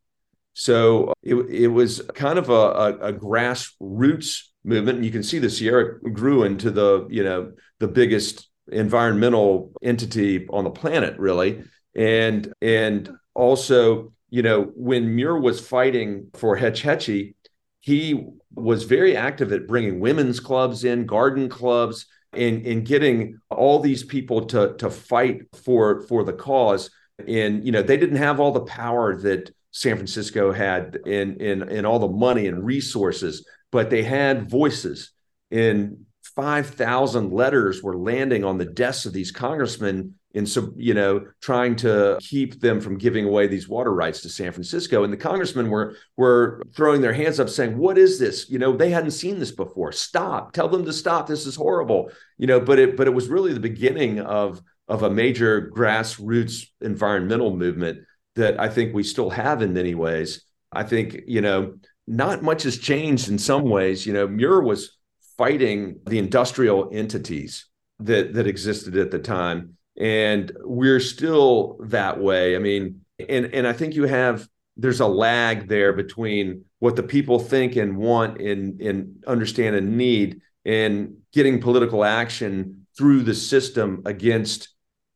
[0.53, 4.97] So it, it was kind of a, a, a grassroots movement.
[4.97, 10.47] And you can see the Sierra grew into the, you know, the biggest environmental entity
[10.49, 11.63] on the planet, really.
[11.95, 17.35] And and also, you know, when Muir was fighting for Hetch Hetchy,
[17.79, 23.79] he was very active at bringing women's clubs in, garden clubs, and, and getting all
[23.79, 26.91] these people to, to fight for, for the cause.
[27.27, 31.69] And, you know, they didn't have all the power that San Francisco had in, in,
[31.69, 35.11] in all the money and resources, but they had voices.
[35.49, 36.05] And
[36.35, 41.75] 5,000 letters were landing on the desks of these congressmen in some, you know, trying
[41.75, 45.03] to keep them from giving away these water rights to San Francisco.
[45.03, 48.49] And the congressmen were were throwing their hands up, saying, "What is this?
[48.49, 49.91] You know, they hadn't seen this before.
[49.91, 50.53] Stop!
[50.53, 51.27] Tell them to stop.
[51.27, 55.03] This is horrible." You know, but it but it was really the beginning of of
[55.03, 57.99] a major grassroots environmental movement
[58.35, 60.43] that I think we still have in many ways.
[60.71, 61.75] I think you know,
[62.07, 64.05] not much has changed in some ways.
[64.05, 64.97] You know, Muir was
[65.37, 67.67] fighting the industrial entities
[67.99, 73.67] that that existed at the time and we're still that way i mean and and
[73.67, 78.41] i think you have there's a lag there between what the people think and want
[78.41, 84.69] and, and understand and need and getting political action through the system against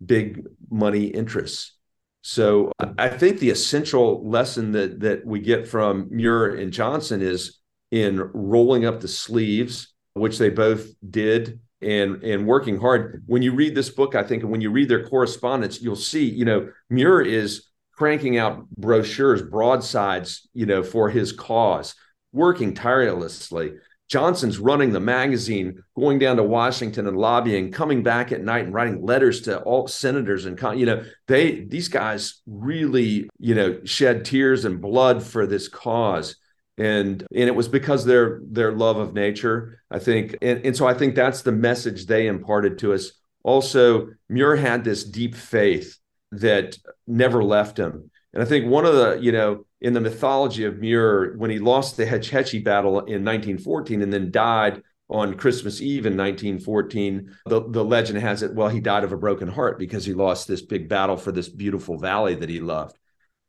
[0.05, 1.74] big money interests.
[2.27, 7.59] So I think the essential lesson that that we get from Muir and Johnson is
[7.91, 13.21] in rolling up the sleeves, which they both did, and and working hard.
[13.27, 16.27] When you read this book, I think, and when you read their correspondence, you'll see,
[16.27, 21.93] you know, Muir is cranking out brochures, broadsides, you know, for his cause,
[22.33, 23.75] working tirelessly.
[24.07, 28.73] Johnson's running the magazine, going down to Washington and lobbying, coming back at night and
[28.73, 34.25] writing letters to all senators and you know they these guys really you know shed
[34.25, 36.35] tears and blood for this cause.
[36.77, 40.37] And and it was because their their love of nature I think.
[40.41, 43.11] And, and so I think that's the message they imparted to us.
[43.43, 45.97] Also, Muir had this deep faith
[46.31, 50.65] that never left him, and I think one of the you know in the mythology
[50.65, 55.35] of Muir when he lost the Hetch Hetchy battle in 1914 and then died on
[55.35, 57.35] Christmas Eve in 1914.
[57.45, 60.47] The, the legend has it, well, he died of a broken heart because he lost
[60.47, 62.97] this big battle for this beautiful valley that he loved.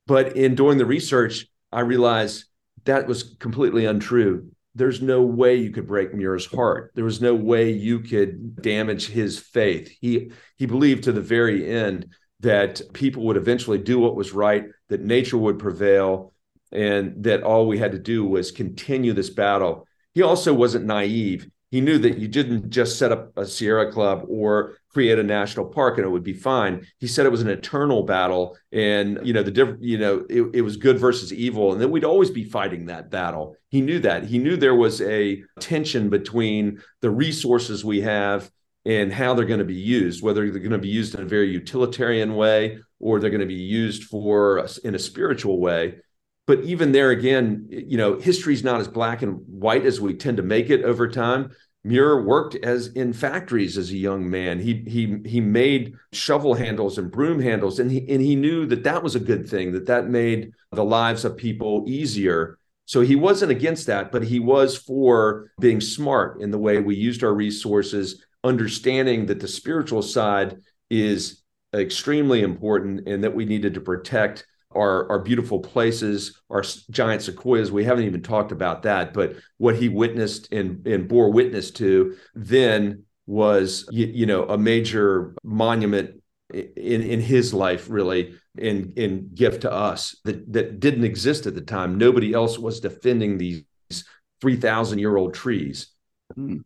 [0.07, 2.45] But in doing the research, I realized
[2.85, 4.51] that was completely untrue.
[4.75, 6.93] There's no way you could break Muir's heart.
[6.95, 9.91] There was no way you could damage his faith.
[10.01, 12.15] He he believed to the very end
[12.47, 16.33] that people would eventually do what was right, that nature would prevail,
[16.71, 19.85] and that all we had to do was continue this battle.
[20.15, 21.51] He also wasn't naive.
[21.73, 25.67] He knew that you didn't just set up a Sierra Club or create a national
[25.67, 26.87] park and it would be fine.
[26.99, 30.43] He said it was an eternal battle, and you know the different, you know, it,
[30.55, 33.57] it was good versus evil, and that we'd always be fighting that battle.
[33.71, 34.23] He knew that.
[34.23, 38.53] He knew there was a tension between the resources we have
[38.87, 41.27] and how they're going to be used, whether they're going to be used in a
[41.27, 45.97] very utilitarian way or they're going to be used for in a spiritual way.
[46.47, 50.37] But even there again, you know, history's not as black and white as we tend
[50.37, 51.51] to make it over time.
[51.83, 54.61] Muir worked as in factories as a young man.
[54.61, 58.85] He he he made shovel handles and broom handles, and he and he knew that
[58.85, 59.73] that was a good thing.
[59.73, 62.59] That that made the lives of people easier.
[62.87, 66.95] So he wasn't against that, but he was for being smart in the way we
[66.95, 70.57] used our resources understanding that the spiritual side
[70.91, 71.43] is
[71.75, 77.73] extremely important and that we needed to protect our, our beautiful places, our giant sequoias.
[77.73, 82.17] We haven't even talked about that, but what he witnessed and, and bore witness to
[82.35, 89.31] then was, you, you know, a major monument in, in his life, really, in, in
[89.35, 91.99] gift to us that, that didn't exist at the time.
[91.99, 93.65] Nobody else was defending these
[94.41, 95.89] 3,000 year old trees.
[96.35, 96.59] Hmm.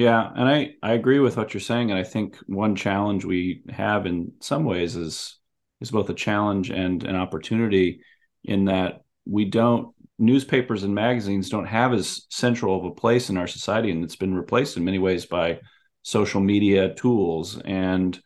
[0.00, 3.62] Yeah, and I I agree with what you're saying, and I think one challenge we
[3.68, 5.38] have in some ways is
[5.82, 8.00] is both a challenge and an opportunity
[8.42, 13.36] in that we don't newspapers and magazines don't have as central of a place in
[13.36, 15.60] our society, and it's been replaced in many ways by
[16.02, 18.18] social media tools and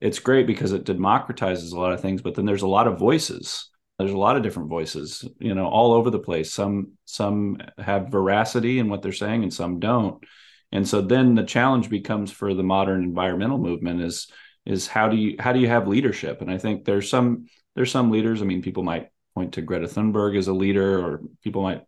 [0.00, 2.98] it's great because it democratizes a lot of things but then there's a lot of
[2.98, 3.70] voices.
[4.00, 6.52] There's a lot of different voices you know all over the place.
[6.52, 10.24] Some some have veracity in what they're saying and some don't
[10.74, 14.28] and so then the challenge becomes for the modern environmental movement is
[14.66, 16.42] is how do you how do you have leadership?
[16.42, 19.86] And i think there's some there's some leaders i mean people might point to greta
[19.86, 21.82] thunberg as a leader or people might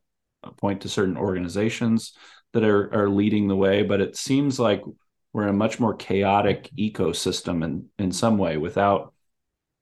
[0.57, 2.15] point to certain organizations
[2.53, 4.83] that are are leading the way but it seems like
[5.33, 9.13] we're in a much more chaotic ecosystem in in some way without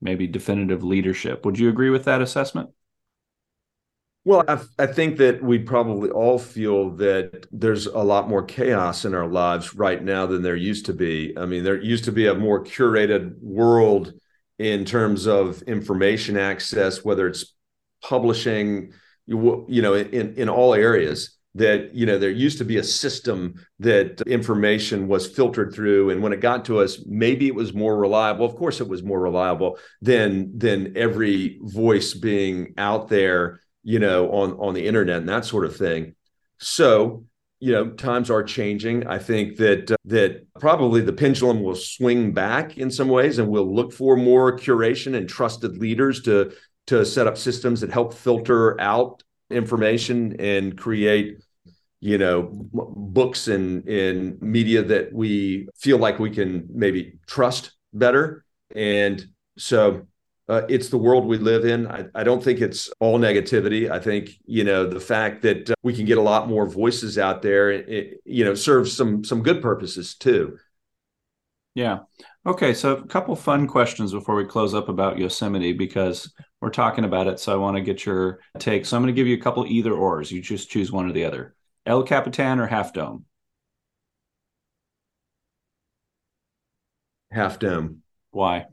[0.05, 1.45] maybe definitive leadership.
[1.45, 2.71] Would you agree with that assessment
[4.25, 9.05] well, I, I, think that we probably all feel that there's a lot more chaos
[9.05, 11.35] in our lives right now than there used to be.
[11.37, 14.15] I mean, there used to be a more curated world
[14.59, 17.55] in terms of information access, whether it's
[18.03, 18.93] publishing,
[19.27, 22.83] you, you know, in, in all areas that, you know, there used to be a
[22.83, 26.11] system that information was filtered through.
[26.11, 28.47] And when it got to us, maybe it was more reliable.
[28.47, 34.31] Of course, it was more reliable than, than every voice being out there you know,
[34.31, 36.15] on on the internet and that sort of thing.
[36.59, 37.25] So,
[37.61, 39.07] you know, times are changing.
[39.07, 43.49] I think that uh, that probably the pendulum will swing back in some ways, and
[43.49, 46.53] we'll look for more curation and trusted leaders to
[46.87, 51.39] to set up systems that help filter out information and create
[52.01, 58.45] you know books and in media that we feel like we can maybe trust better
[58.75, 60.07] and so
[60.49, 61.87] uh, it's the world we live in.
[61.87, 63.91] I, I, don't think it's all negativity.
[63.91, 67.19] I think you know the fact that uh, we can get a lot more voices
[67.19, 70.59] out there, it, you know, serves some some good purposes too.
[71.75, 72.01] Yeah.
[72.47, 72.75] Okay.
[72.75, 77.27] So a couple fun questions before we close up about Yosemite because we're talking about
[77.27, 78.85] it, so I want to get your take.
[78.85, 80.31] So I'm going to give you a couple either ors.
[80.31, 81.55] You just choose one or the other.
[81.87, 83.25] El Capitan or Half Dome?
[87.31, 88.03] Half Dome.
[88.31, 88.67] Why?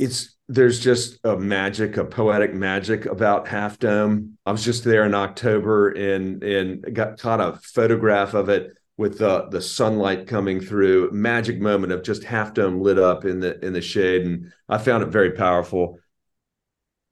[0.00, 4.38] It's there's just a magic, a poetic magic about Half Dome.
[4.46, 9.18] I was just there in October and and got caught a photograph of it with
[9.18, 11.10] the the sunlight coming through.
[11.12, 14.78] Magic moment of just Half Dome lit up in the in the shade, and I
[14.78, 15.98] found it very powerful.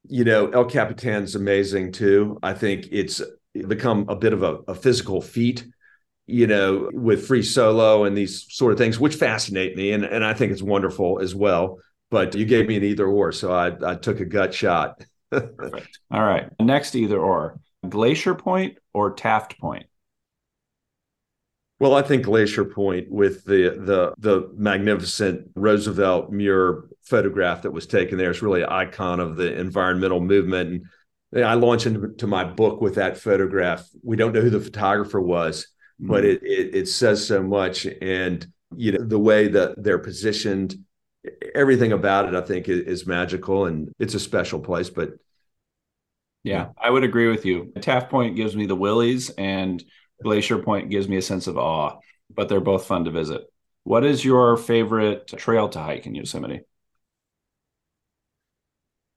[0.04, 2.38] You know, El Capitan's amazing too.
[2.42, 3.20] I think it's
[3.66, 5.66] become a bit of a, a physical feat
[6.30, 9.92] you know, with free solo and these sort of things, which fascinate me.
[9.92, 11.78] And, and I think it's wonderful as well
[12.10, 15.04] but you gave me an either or, so I, I took a gut shot.
[15.30, 15.98] Perfect.
[16.10, 16.48] All right.
[16.60, 19.86] Next either or Glacier Point or Taft Point?
[21.80, 27.86] Well, I think Glacier Point with the the the magnificent Roosevelt Muir photograph that was
[27.86, 30.82] taken there is really an icon of the environmental movement.
[31.32, 33.86] And I launched into my book with that photograph.
[34.02, 35.68] We don't know who the photographer was,
[36.00, 36.10] mm-hmm.
[36.10, 37.86] but it, it it says so much.
[37.86, 38.44] And
[38.76, 40.76] you know the way that they're positioned
[41.54, 44.90] everything about it, I think, is, is magical and it's a special place.
[44.90, 45.10] But
[46.44, 47.72] yeah, I would agree with you.
[47.80, 49.82] Taft Point gives me the willies, and
[50.22, 51.98] Glacier Point gives me a sense of awe.
[52.30, 53.42] But they're both fun to visit.
[53.84, 56.60] What is your favorite trail to hike in Yosemite?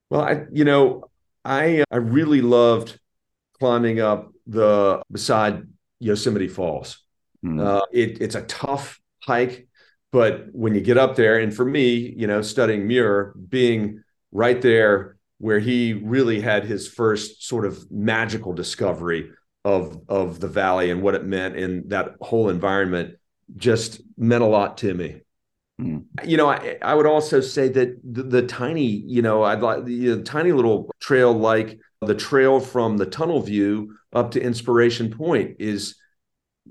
[0.09, 1.09] Well, I you know
[1.43, 2.99] I I really loved
[3.59, 5.67] climbing up the beside
[5.99, 7.03] Yosemite Falls.
[7.45, 7.59] Mm-hmm.
[7.59, 9.67] Uh, it, it's a tough hike
[10.11, 14.61] but when you get up there, and for me, you know, studying Muir, being right
[14.61, 19.31] there where he really had his first sort of magical discovery
[19.63, 23.15] of of the valley and what it meant in that whole environment
[23.57, 25.21] just meant a lot to me.
[25.79, 26.05] Mm.
[26.23, 29.85] You know, I, I would also say that the, the tiny, you know, I'd like
[29.85, 35.11] the, the tiny little trail like the trail from the tunnel view up to Inspiration
[35.11, 35.95] Point is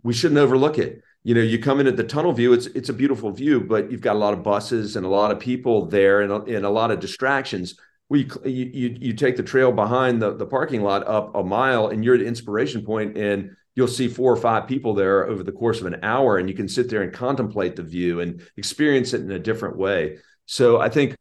[0.03, 2.89] we shouldn't overlook it you know, you come in at the tunnel view, it's it's
[2.89, 5.87] a beautiful view, but you've got a lot of buses and a lot of people
[5.87, 7.75] there and a, and a lot of distractions.
[8.09, 11.89] We you, you you take the trail behind the, the parking lot up a mile
[11.89, 15.53] and you're at inspiration point and you'll see four or five people there over the
[15.53, 19.13] course of an hour and you can sit there and contemplate the view and experience
[19.13, 20.19] it in a different way.
[20.47, 21.15] So I think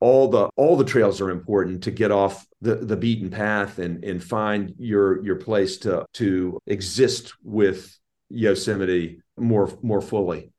[0.00, 4.04] all the all the trails are important to get off the, the beaten path and
[4.04, 7.98] and find your your place to to exist with
[8.34, 10.52] Yosemite more more fully.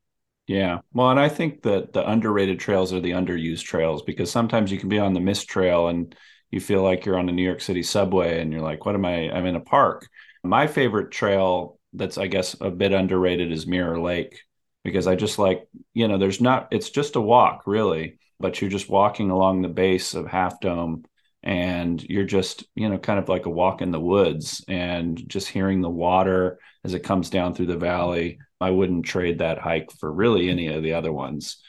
[0.46, 0.78] Yeah.
[0.92, 4.78] Well, and I think that the underrated trails are the underused trails because sometimes you
[4.78, 6.14] can be on the mist trail and
[6.50, 9.04] you feel like you're on a New York City subway and you're like, what am
[9.04, 9.30] I?
[9.30, 10.08] I'm in a park.
[10.44, 14.40] My favorite trail that's, I guess, a bit underrated is Mirror Lake
[14.84, 18.70] because I just like, you know, there's not, it's just a walk really, but you're
[18.70, 21.04] just walking along the base of Half Dome
[21.46, 25.46] and you're just you know kind of like a walk in the woods and just
[25.46, 29.90] hearing the water as it comes down through the valley i wouldn't trade that hike
[29.92, 31.62] for really any of the other ones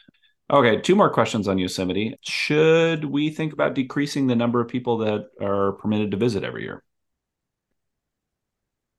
[0.51, 4.97] okay two more questions on yosemite should we think about decreasing the number of people
[4.97, 6.83] that are permitted to visit every year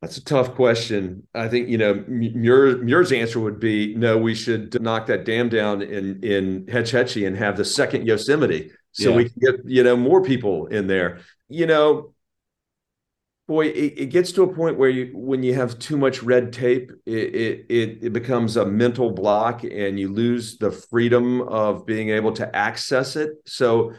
[0.01, 1.27] that's a tough question.
[1.35, 4.17] I think you know Muir, Muir's answer would be no.
[4.17, 8.71] We should knock that dam down in in Hetch Hetchy and have the second Yosemite
[8.93, 9.17] so yeah.
[9.17, 11.21] we can get you know more people in there.
[11.49, 12.15] You know
[13.49, 16.53] boy it, it, gets to a point where you when you have too much red
[16.53, 22.11] tape it, it it becomes a mental block and you lose the freedom of being
[22.11, 23.31] able to access it.
[23.47, 23.93] So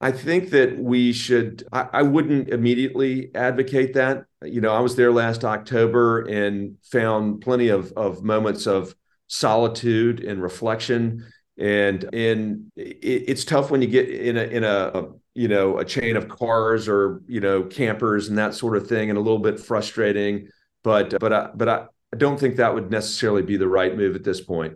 [0.00, 4.24] i think that we should I, I wouldn't immediately advocate that.
[4.42, 8.94] You know i was there last october and found plenty of of moments of
[9.26, 11.24] solitude and reflection
[11.58, 15.84] and and it, it's tough when you get in a in a you know a
[15.84, 19.38] chain of cars or you know campers and that sort of thing and a little
[19.38, 20.48] bit frustrating.
[20.82, 24.16] But but I, but I, I don't think that would necessarily be the right move
[24.16, 24.74] at this point.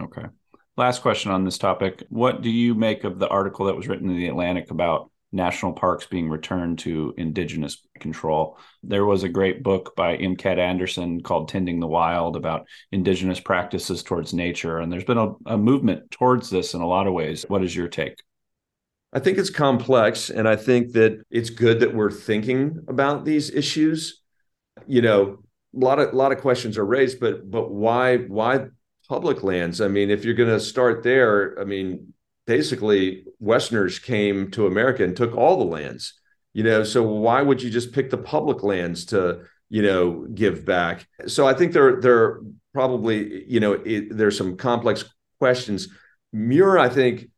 [0.00, 0.24] Okay.
[0.76, 2.02] Last question on this topic.
[2.08, 5.72] What do you make of the article that was written in the atlantic about national
[5.72, 8.56] parks being returned to indigenous control.
[8.82, 10.36] There was a great book by M.
[10.44, 14.78] Anderson called Tending the Wild about indigenous practices towards nature.
[14.78, 17.44] And there's been a, a movement towards this in a lot of ways.
[17.48, 18.22] What is your take?
[19.12, 20.30] I think it's complex.
[20.30, 24.22] And I think that it's good that we're thinking about these issues.
[24.86, 25.42] You know,
[25.74, 28.66] a lot of a lot of questions are raised, but but why why
[29.08, 29.80] public lands?
[29.80, 32.13] I mean, if you're going to start there, I mean,
[32.46, 36.14] basically Westerners came to America and took all the lands.
[36.52, 40.64] You know, so why would you just pick the public lands to, you know, give
[40.64, 41.08] back?
[41.26, 42.40] So I think there there
[42.72, 45.04] probably, you know, it, there's some complex
[45.38, 45.88] questions.
[46.32, 47.30] Muir, I think,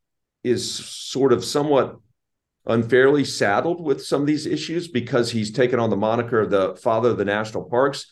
[0.45, 1.97] is sort of somewhat
[2.67, 6.77] unfairly saddled with some of these issues because he's taken on the moniker of the
[6.77, 8.11] father of the national parks.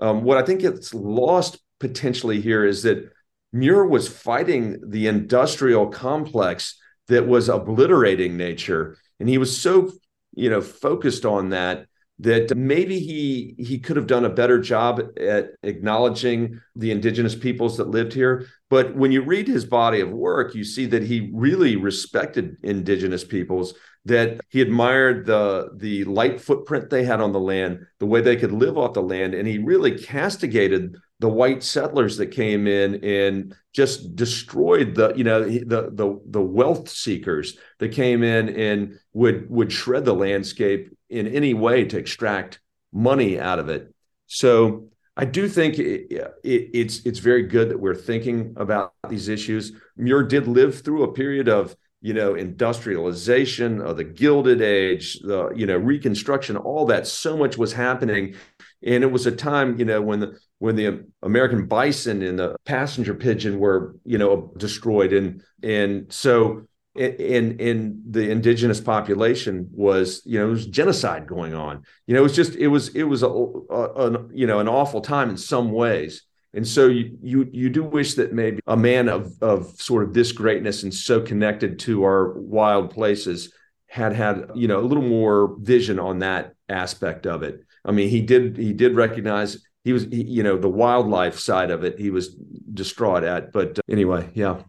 [0.00, 3.10] Um, what I think gets lost potentially here is that
[3.54, 6.76] Muir was fighting the industrial complex
[7.06, 9.92] that was obliterating nature, and he was so
[10.34, 11.86] you know focused on that
[12.18, 17.76] that maybe he he could have done a better job at acknowledging the indigenous peoples
[17.76, 18.46] that lived here.
[18.70, 23.24] But when you read his body of work you see that he really respected indigenous
[23.24, 23.74] peoples
[24.04, 28.36] that he admired the the light footprint they had on the land the way they
[28.36, 29.34] could live off the land.
[29.34, 35.24] And he really castigated the white settlers that came in and just destroyed the you
[35.24, 40.94] know the the the wealth seekers that came in and would would shred the landscape
[41.08, 42.60] in any way to extract
[42.92, 43.90] money out of it
[44.26, 49.28] so I do think it, it, it's it's very good that we're thinking about these
[49.28, 49.72] issues.
[49.96, 55.52] Muir did live through a period of you know industrialization of the Gilded Age, the
[55.54, 57.06] you know Reconstruction, all that.
[57.06, 58.34] So much was happening,
[58.82, 62.56] and it was a time you know when the when the American bison and the
[62.64, 65.12] passenger pigeon were you know destroyed.
[65.12, 66.62] And and so
[66.94, 71.82] in in the indigenous population was you know it was genocide going on.
[72.06, 74.68] You know it was just it was it was a, a, a you know an
[74.68, 76.22] awful time in some ways.
[76.54, 80.14] And so you you you do wish that maybe a man of of sort of
[80.14, 83.52] this greatness and so connected to our wild places
[83.86, 87.66] had had you know a little more vision on that aspect of it.
[87.84, 91.70] I mean he did he did recognize he was he, you know the wildlife side
[91.70, 92.34] of it he was
[92.72, 94.62] distraught at but uh, anyway yeah.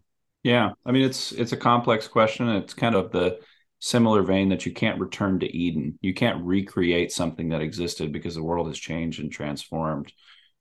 [0.44, 3.40] Yeah i mean it's it's a complex question it's kind of the
[3.86, 6.00] similar vein that you can't return to eden.
[6.02, 10.12] You can't recreate something that existed because the world has changed and transformed.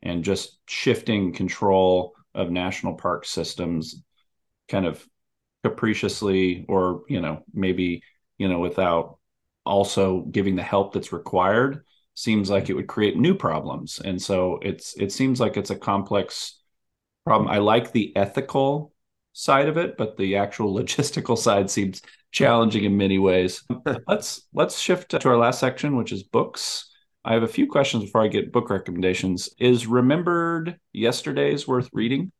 [0.03, 4.03] And just shifting control of national park systems
[4.69, 5.03] kind of
[5.63, 8.03] capriciously or you know maybe
[8.37, 9.19] you know without
[9.65, 11.85] also giving the help that's required
[12.15, 14.01] seems like it would create new problems.
[14.01, 16.61] And so it's it seems like it's a complex
[17.25, 17.51] problem.
[17.51, 18.93] I like the ethical
[19.33, 22.03] side of it but the actual logistical side seems
[22.33, 23.63] challenging in many ways.
[24.09, 26.91] Let's let's shift to our last section which is books.
[27.25, 29.49] I have a few questions before i get book recommendations.
[29.59, 32.33] Is Remembered Yesterdays worth reading?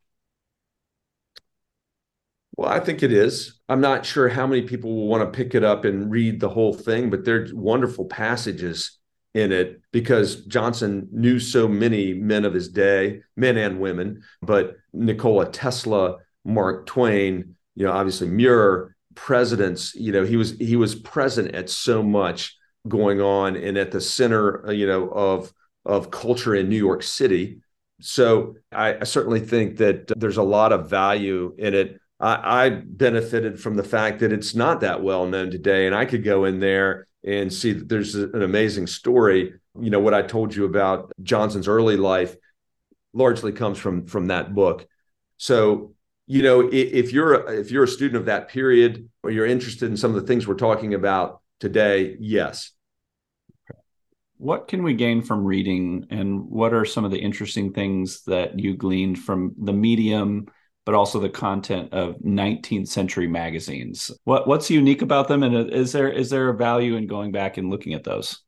[2.57, 3.61] Well, I think it is.
[3.69, 6.51] I'm not sure how many people will want to pick it up and read the
[6.51, 8.99] whole thing, but they're wonderful passages
[9.35, 14.77] in it because Johnson knew so many men of his day, men and women, but
[14.93, 20.95] Nikola Tesla, Mark Twain, you know, obviously Muir, presidents, you know, he was he was
[20.95, 22.57] present at so much
[22.87, 25.53] going on and at the center, uh, you know, of
[25.85, 27.59] of culture in New York City.
[28.01, 32.01] So I, I certainly think that there's a lot of value in it.
[32.21, 36.05] I, I benefited from the fact that it's not that well known today, and I
[36.05, 39.55] could go in there and see that there's an amazing story.
[39.81, 42.37] You know, what I told you about Johnson's early life
[43.13, 44.87] largely comes from from that book.
[45.37, 45.95] So,
[46.27, 49.97] you know, if you're if you're a student of that period or you're interested in
[49.97, 52.71] some of the things we're talking about today, yes.
[54.37, 58.59] What can we gain from reading and what are some of the interesting things that
[58.59, 60.49] you gleaned from the medium
[60.85, 64.11] but also the content of 19th century magazines.
[64.25, 67.57] What what's unique about them, and is there is there a value in going back
[67.57, 68.41] and looking at those?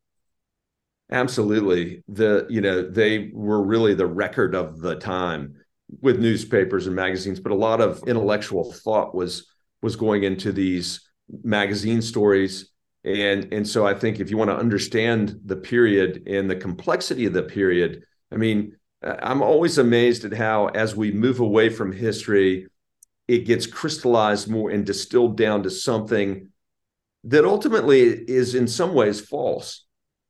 [1.11, 2.03] Absolutely.
[2.09, 5.55] The you know they were really the record of the time
[6.01, 9.47] with newspapers and magazines, but a lot of intellectual thought was
[9.83, 11.01] was going into these
[11.43, 12.71] magazine stories
[13.05, 17.27] and and so i think if you want to understand the period and the complexity
[17.27, 21.69] of the period i mean Uh, I'm always amazed at how, as we move away
[21.69, 22.67] from history,
[23.29, 26.49] it gets crystallized more and distilled down to something
[27.25, 29.85] that ultimately is in some ways false.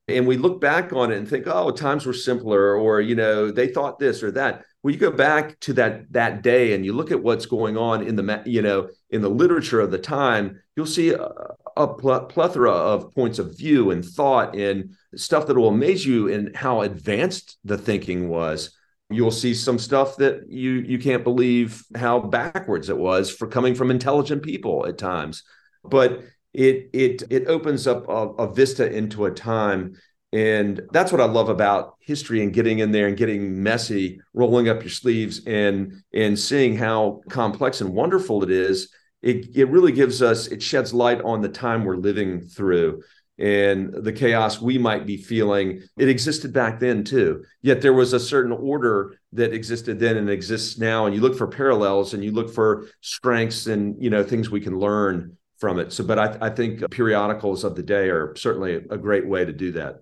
[0.08, 3.50] And we look back on it and think, oh, times were simpler, or you know,
[3.50, 4.64] they thought this or that.
[4.86, 8.06] Well, you go back to that that day and you look at what's going on
[8.06, 11.28] in the you know in the literature of the time, you'll see a,
[11.76, 16.54] a plethora of points of view and thought and stuff that will amaze you in
[16.54, 18.78] how advanced the thinking was.
[19.10, 23.74] You'll see some stuff that you you can't believe how backwards it was for coming
[23.74, 25.42] from intelligent people at times.
[25.82, 26.22] But
[26.52, 29.96] it it it opens up a, a vista into a time
[30.32, 34.68] and that's what I love about history and getting in there and getting messy, rolling
[34.68, 38.92] up your sleeves and and seeing how complex and wonderful it is.
[39.22, 43.02] It it really gives us it sheds light on the time we're living through.
[43.38, 48.14] and the chaos we might be feeling it existed back then too yet there was
[48.14, 52.24] a certain order that existed then and exists now and you look for parallels and
[52.24, 56.18] you look for strengths and you know things we can learn from it so but
[56.18, 59.96] i, I think periodicals of the day are certainly a great way to do that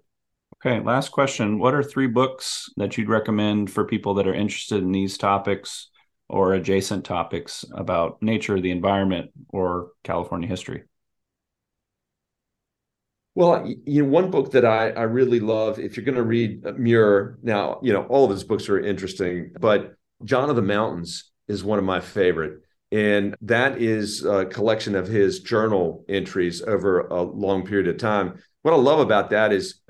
[0.65, 4.83] okay last question what are three books that you'd recommend for people that are interested
[4.83, 5.91] in these topics
[6.29, 10.85] or adjacent topics about nature the environment or california history
[13.37, 16.63] well, you know, one book that I, I really love, if you're going to read
[16.79, 21.33] Muir, now, you know, all of his books are interesting, but John of the Mountains
[21.49, 22.61] is one of my favorite.
[22.93, 28.41] And that is a collection of his journal entries over a long period of time.
[28.63, 29.81] What I love about that is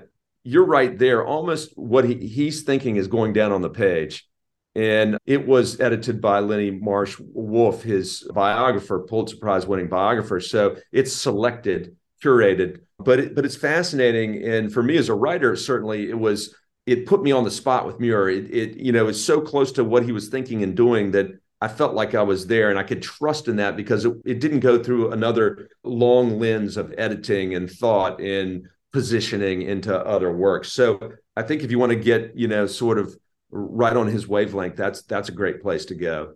[0.45, 1.25] you're right there.
[1.25, 4.27] Almost what he, he's thinking is going down on the page.
[4.75, 10.39] And it was edited by Linnie Marsh Wolfe, his biographer, Pulitzer Prize winning biographer.
[10.39, 15.55] So it's selected, curated but it, but it's fascinating and for me as a writer
[15.55, 19.07] certainly it was it put me on the spot with Muir it, it you know
[19.07, 21.27] is so close to what he was thinking and doing that
[21.61, 24.39] I felt like I was there and I could trust in that because it, it
[24.39, 30.71] didn't go through another long lens of editing and thought and positioning into other works.
[30.71, 30.97] So
[31.35, 33.13] I think if you want to get you know sort of
[33.51, 36.35] right on his wavelength that's that's a great place to go.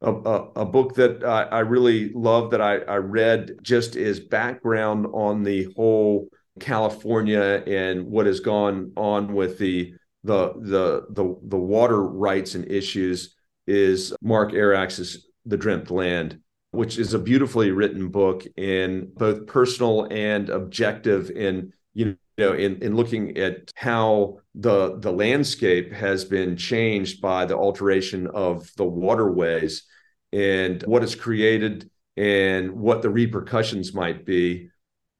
[0.00, 4.20] A, a, a, book that I, I really love that I, I, read just is
[4.20, 6.28] background on the whole
[6.60, 12.70] California and what has gone on with the the the the, the water rights and
[12.70, 13.34] issues
[13.66, 16.38] is Mark Arax's The Dreamt Land,
[16.70, 22.80] which is a beautifully written book in both personal and objective in you know in,
[22.80, 28.84] in looking at how the the landscape has been changed by the alteration of the
[28.84, 29.84] waterways
[30.32, 34.68] and what created and what the repercussions might be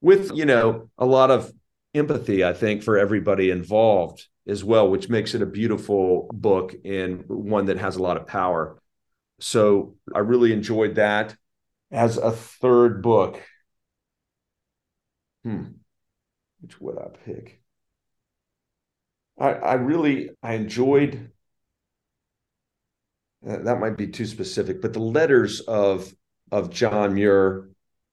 [0.00, 1.52] with you know a lot of
[1.94, 7.24] empathy i think for everybody involved as well which makes it a beautiful book and
[7.28, 8.78] one that has a lot of power.
[9.40, 11.36] So i really enjoyed that
[11.90, 13.42] as a third book.
[15.44, 15.78] Hmm
[16.60, 17.60] which would i pick?
[19.38, 21.30] I i really i enjoyed
[23.46, 26.12] uh, that might be too specific, but the letters of
[26.50, 27.68] of John Muir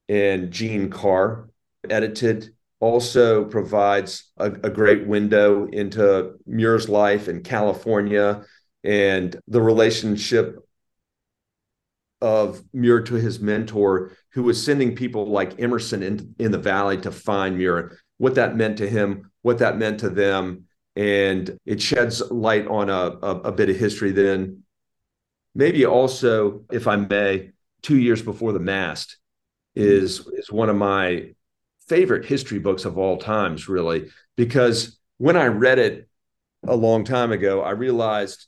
[0.10, 1.50] and Jeanne Carr,
[1.90, 8.44] edited, also provides a, a great window into Muir's life in California
[8.84, 10.60] and the relationship
[12.22, 16.98] of Muir to his mentor, who was sending people like Emerson in, in the valley
[16.98, 20.66] to find Muir, what that meant to him, what that meant to them.
[20.96, 24.64] And it sheds light on a, a, a bit of history then
[25.56, 27.52] maybe also, if I may,
[27.82, 29.18] two years before the mast
[29.76, 31.32] is is one of my
[31.88, 36.08] favorite history books of all times, really, because when I read it
[36.68, 38.48] a long time ago, I realized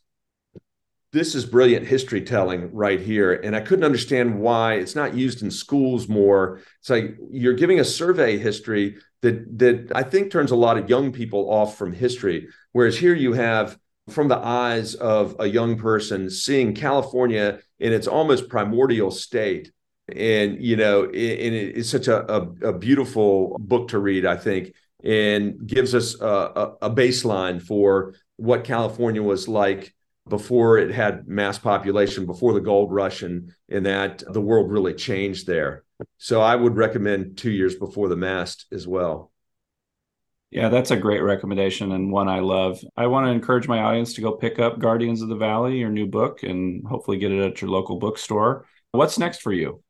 [1.18, 3.34] this is brilliant history telling right here.
[3.34, 6.62] And I couldn't understand why it's not used in schools more.
[6.80, 10.90] It's like you're giving a survey history that that I think turns a lot of
[10.90, 12.48] young people off from history.
[12.72, 13.78] Whereas here you have
[14.10, 19.72] from the eyes of a young person seeing California in its almost primordial state.
[20.16, 24.74] And, you know, and it's such a, a, a beautiful book to read, I think,
[25.04, 29.94] and gives us a, a baseline for what California was like
[30.30, 34.94] before it had mass population, before the gold rush, and, in that the world really
[34.94, 35.84] changed there.
[36.18, 39.32] So I would recommend Two Years Before the Mast as well.
[40.50, 42.80] Yeah, that's a great recommendation and one I love.
[42.96, 45.90] I want to encourage my audience to go pick up Guardians of the Valley, your
[45.90, 48.66] new book, and hopefully get it at your local bookstore.
[48.92, 49.84] What's next for you?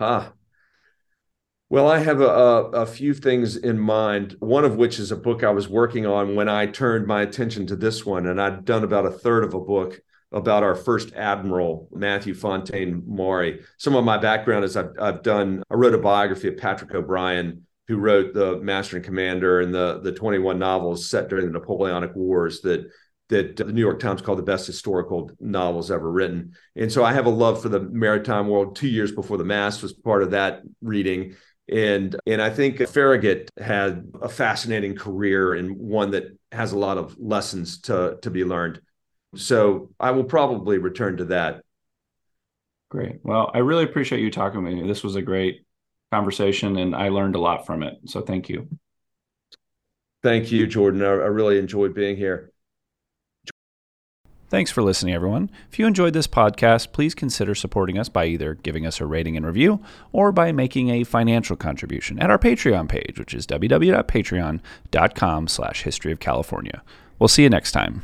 [0.00, 0.32] Ah,
[1.68, 5.42] well, I have a, a, few things in mind, one of which is a book
[5.42, 8.26] I was working on when I turned my attention to this one.
[8.26, 10.00] And I'd done about a third of a book
[10.30, 13.64] about our first admiral, Matthew Fontaine Maury.
[13.78, 17.66] Some of my background is I've, I've done, I wrote a biography of Patrick O'Brian,
[17.88, 22.14] who wrote the Master and Commander and the the 21 novels set during the Napoleonic
[22.14, 22.90] Wars that
[23.28, 26.52] that the New York Times called the best historical novels ever written.
[26.76, 28.76] And so I have a love for the maritime world.
[28.76, 31.34] Two years before the Mast was part of that reading.
[31.68, 36.96] And and I think Farragut had a fascinating career and one that has a lot
[36.96, 38.80] of lessons to to be learned.
[39.34, 41.62] So I will probably return to that.
[42.88, 43.18] Great.
[43.24, 44.86] Well, I really appreciate you talking with me.
[44.86, 45.66] This was a great
[46.12, 47.98] conversation and I learned a lot from it.
[48.06, 48.68] So thank you.
[50.22, 51.02] Thank you, Jordan.
[51.02, 52.52] I, I really enjoyed being here.
[54.48, 55.50] Thanks for listening, everyone.
[55.70, 59.36] If you enjoyed this podcast, please consider supporting us by either giving us a rating
[59.36, 59.80] and review
[60.12, 66.12] or by making a financial contribution at our Patreon page, which is www.patreon.com slash history
[66.12, 66.82] of California.
[67.18, 68.02] We'll see you next time.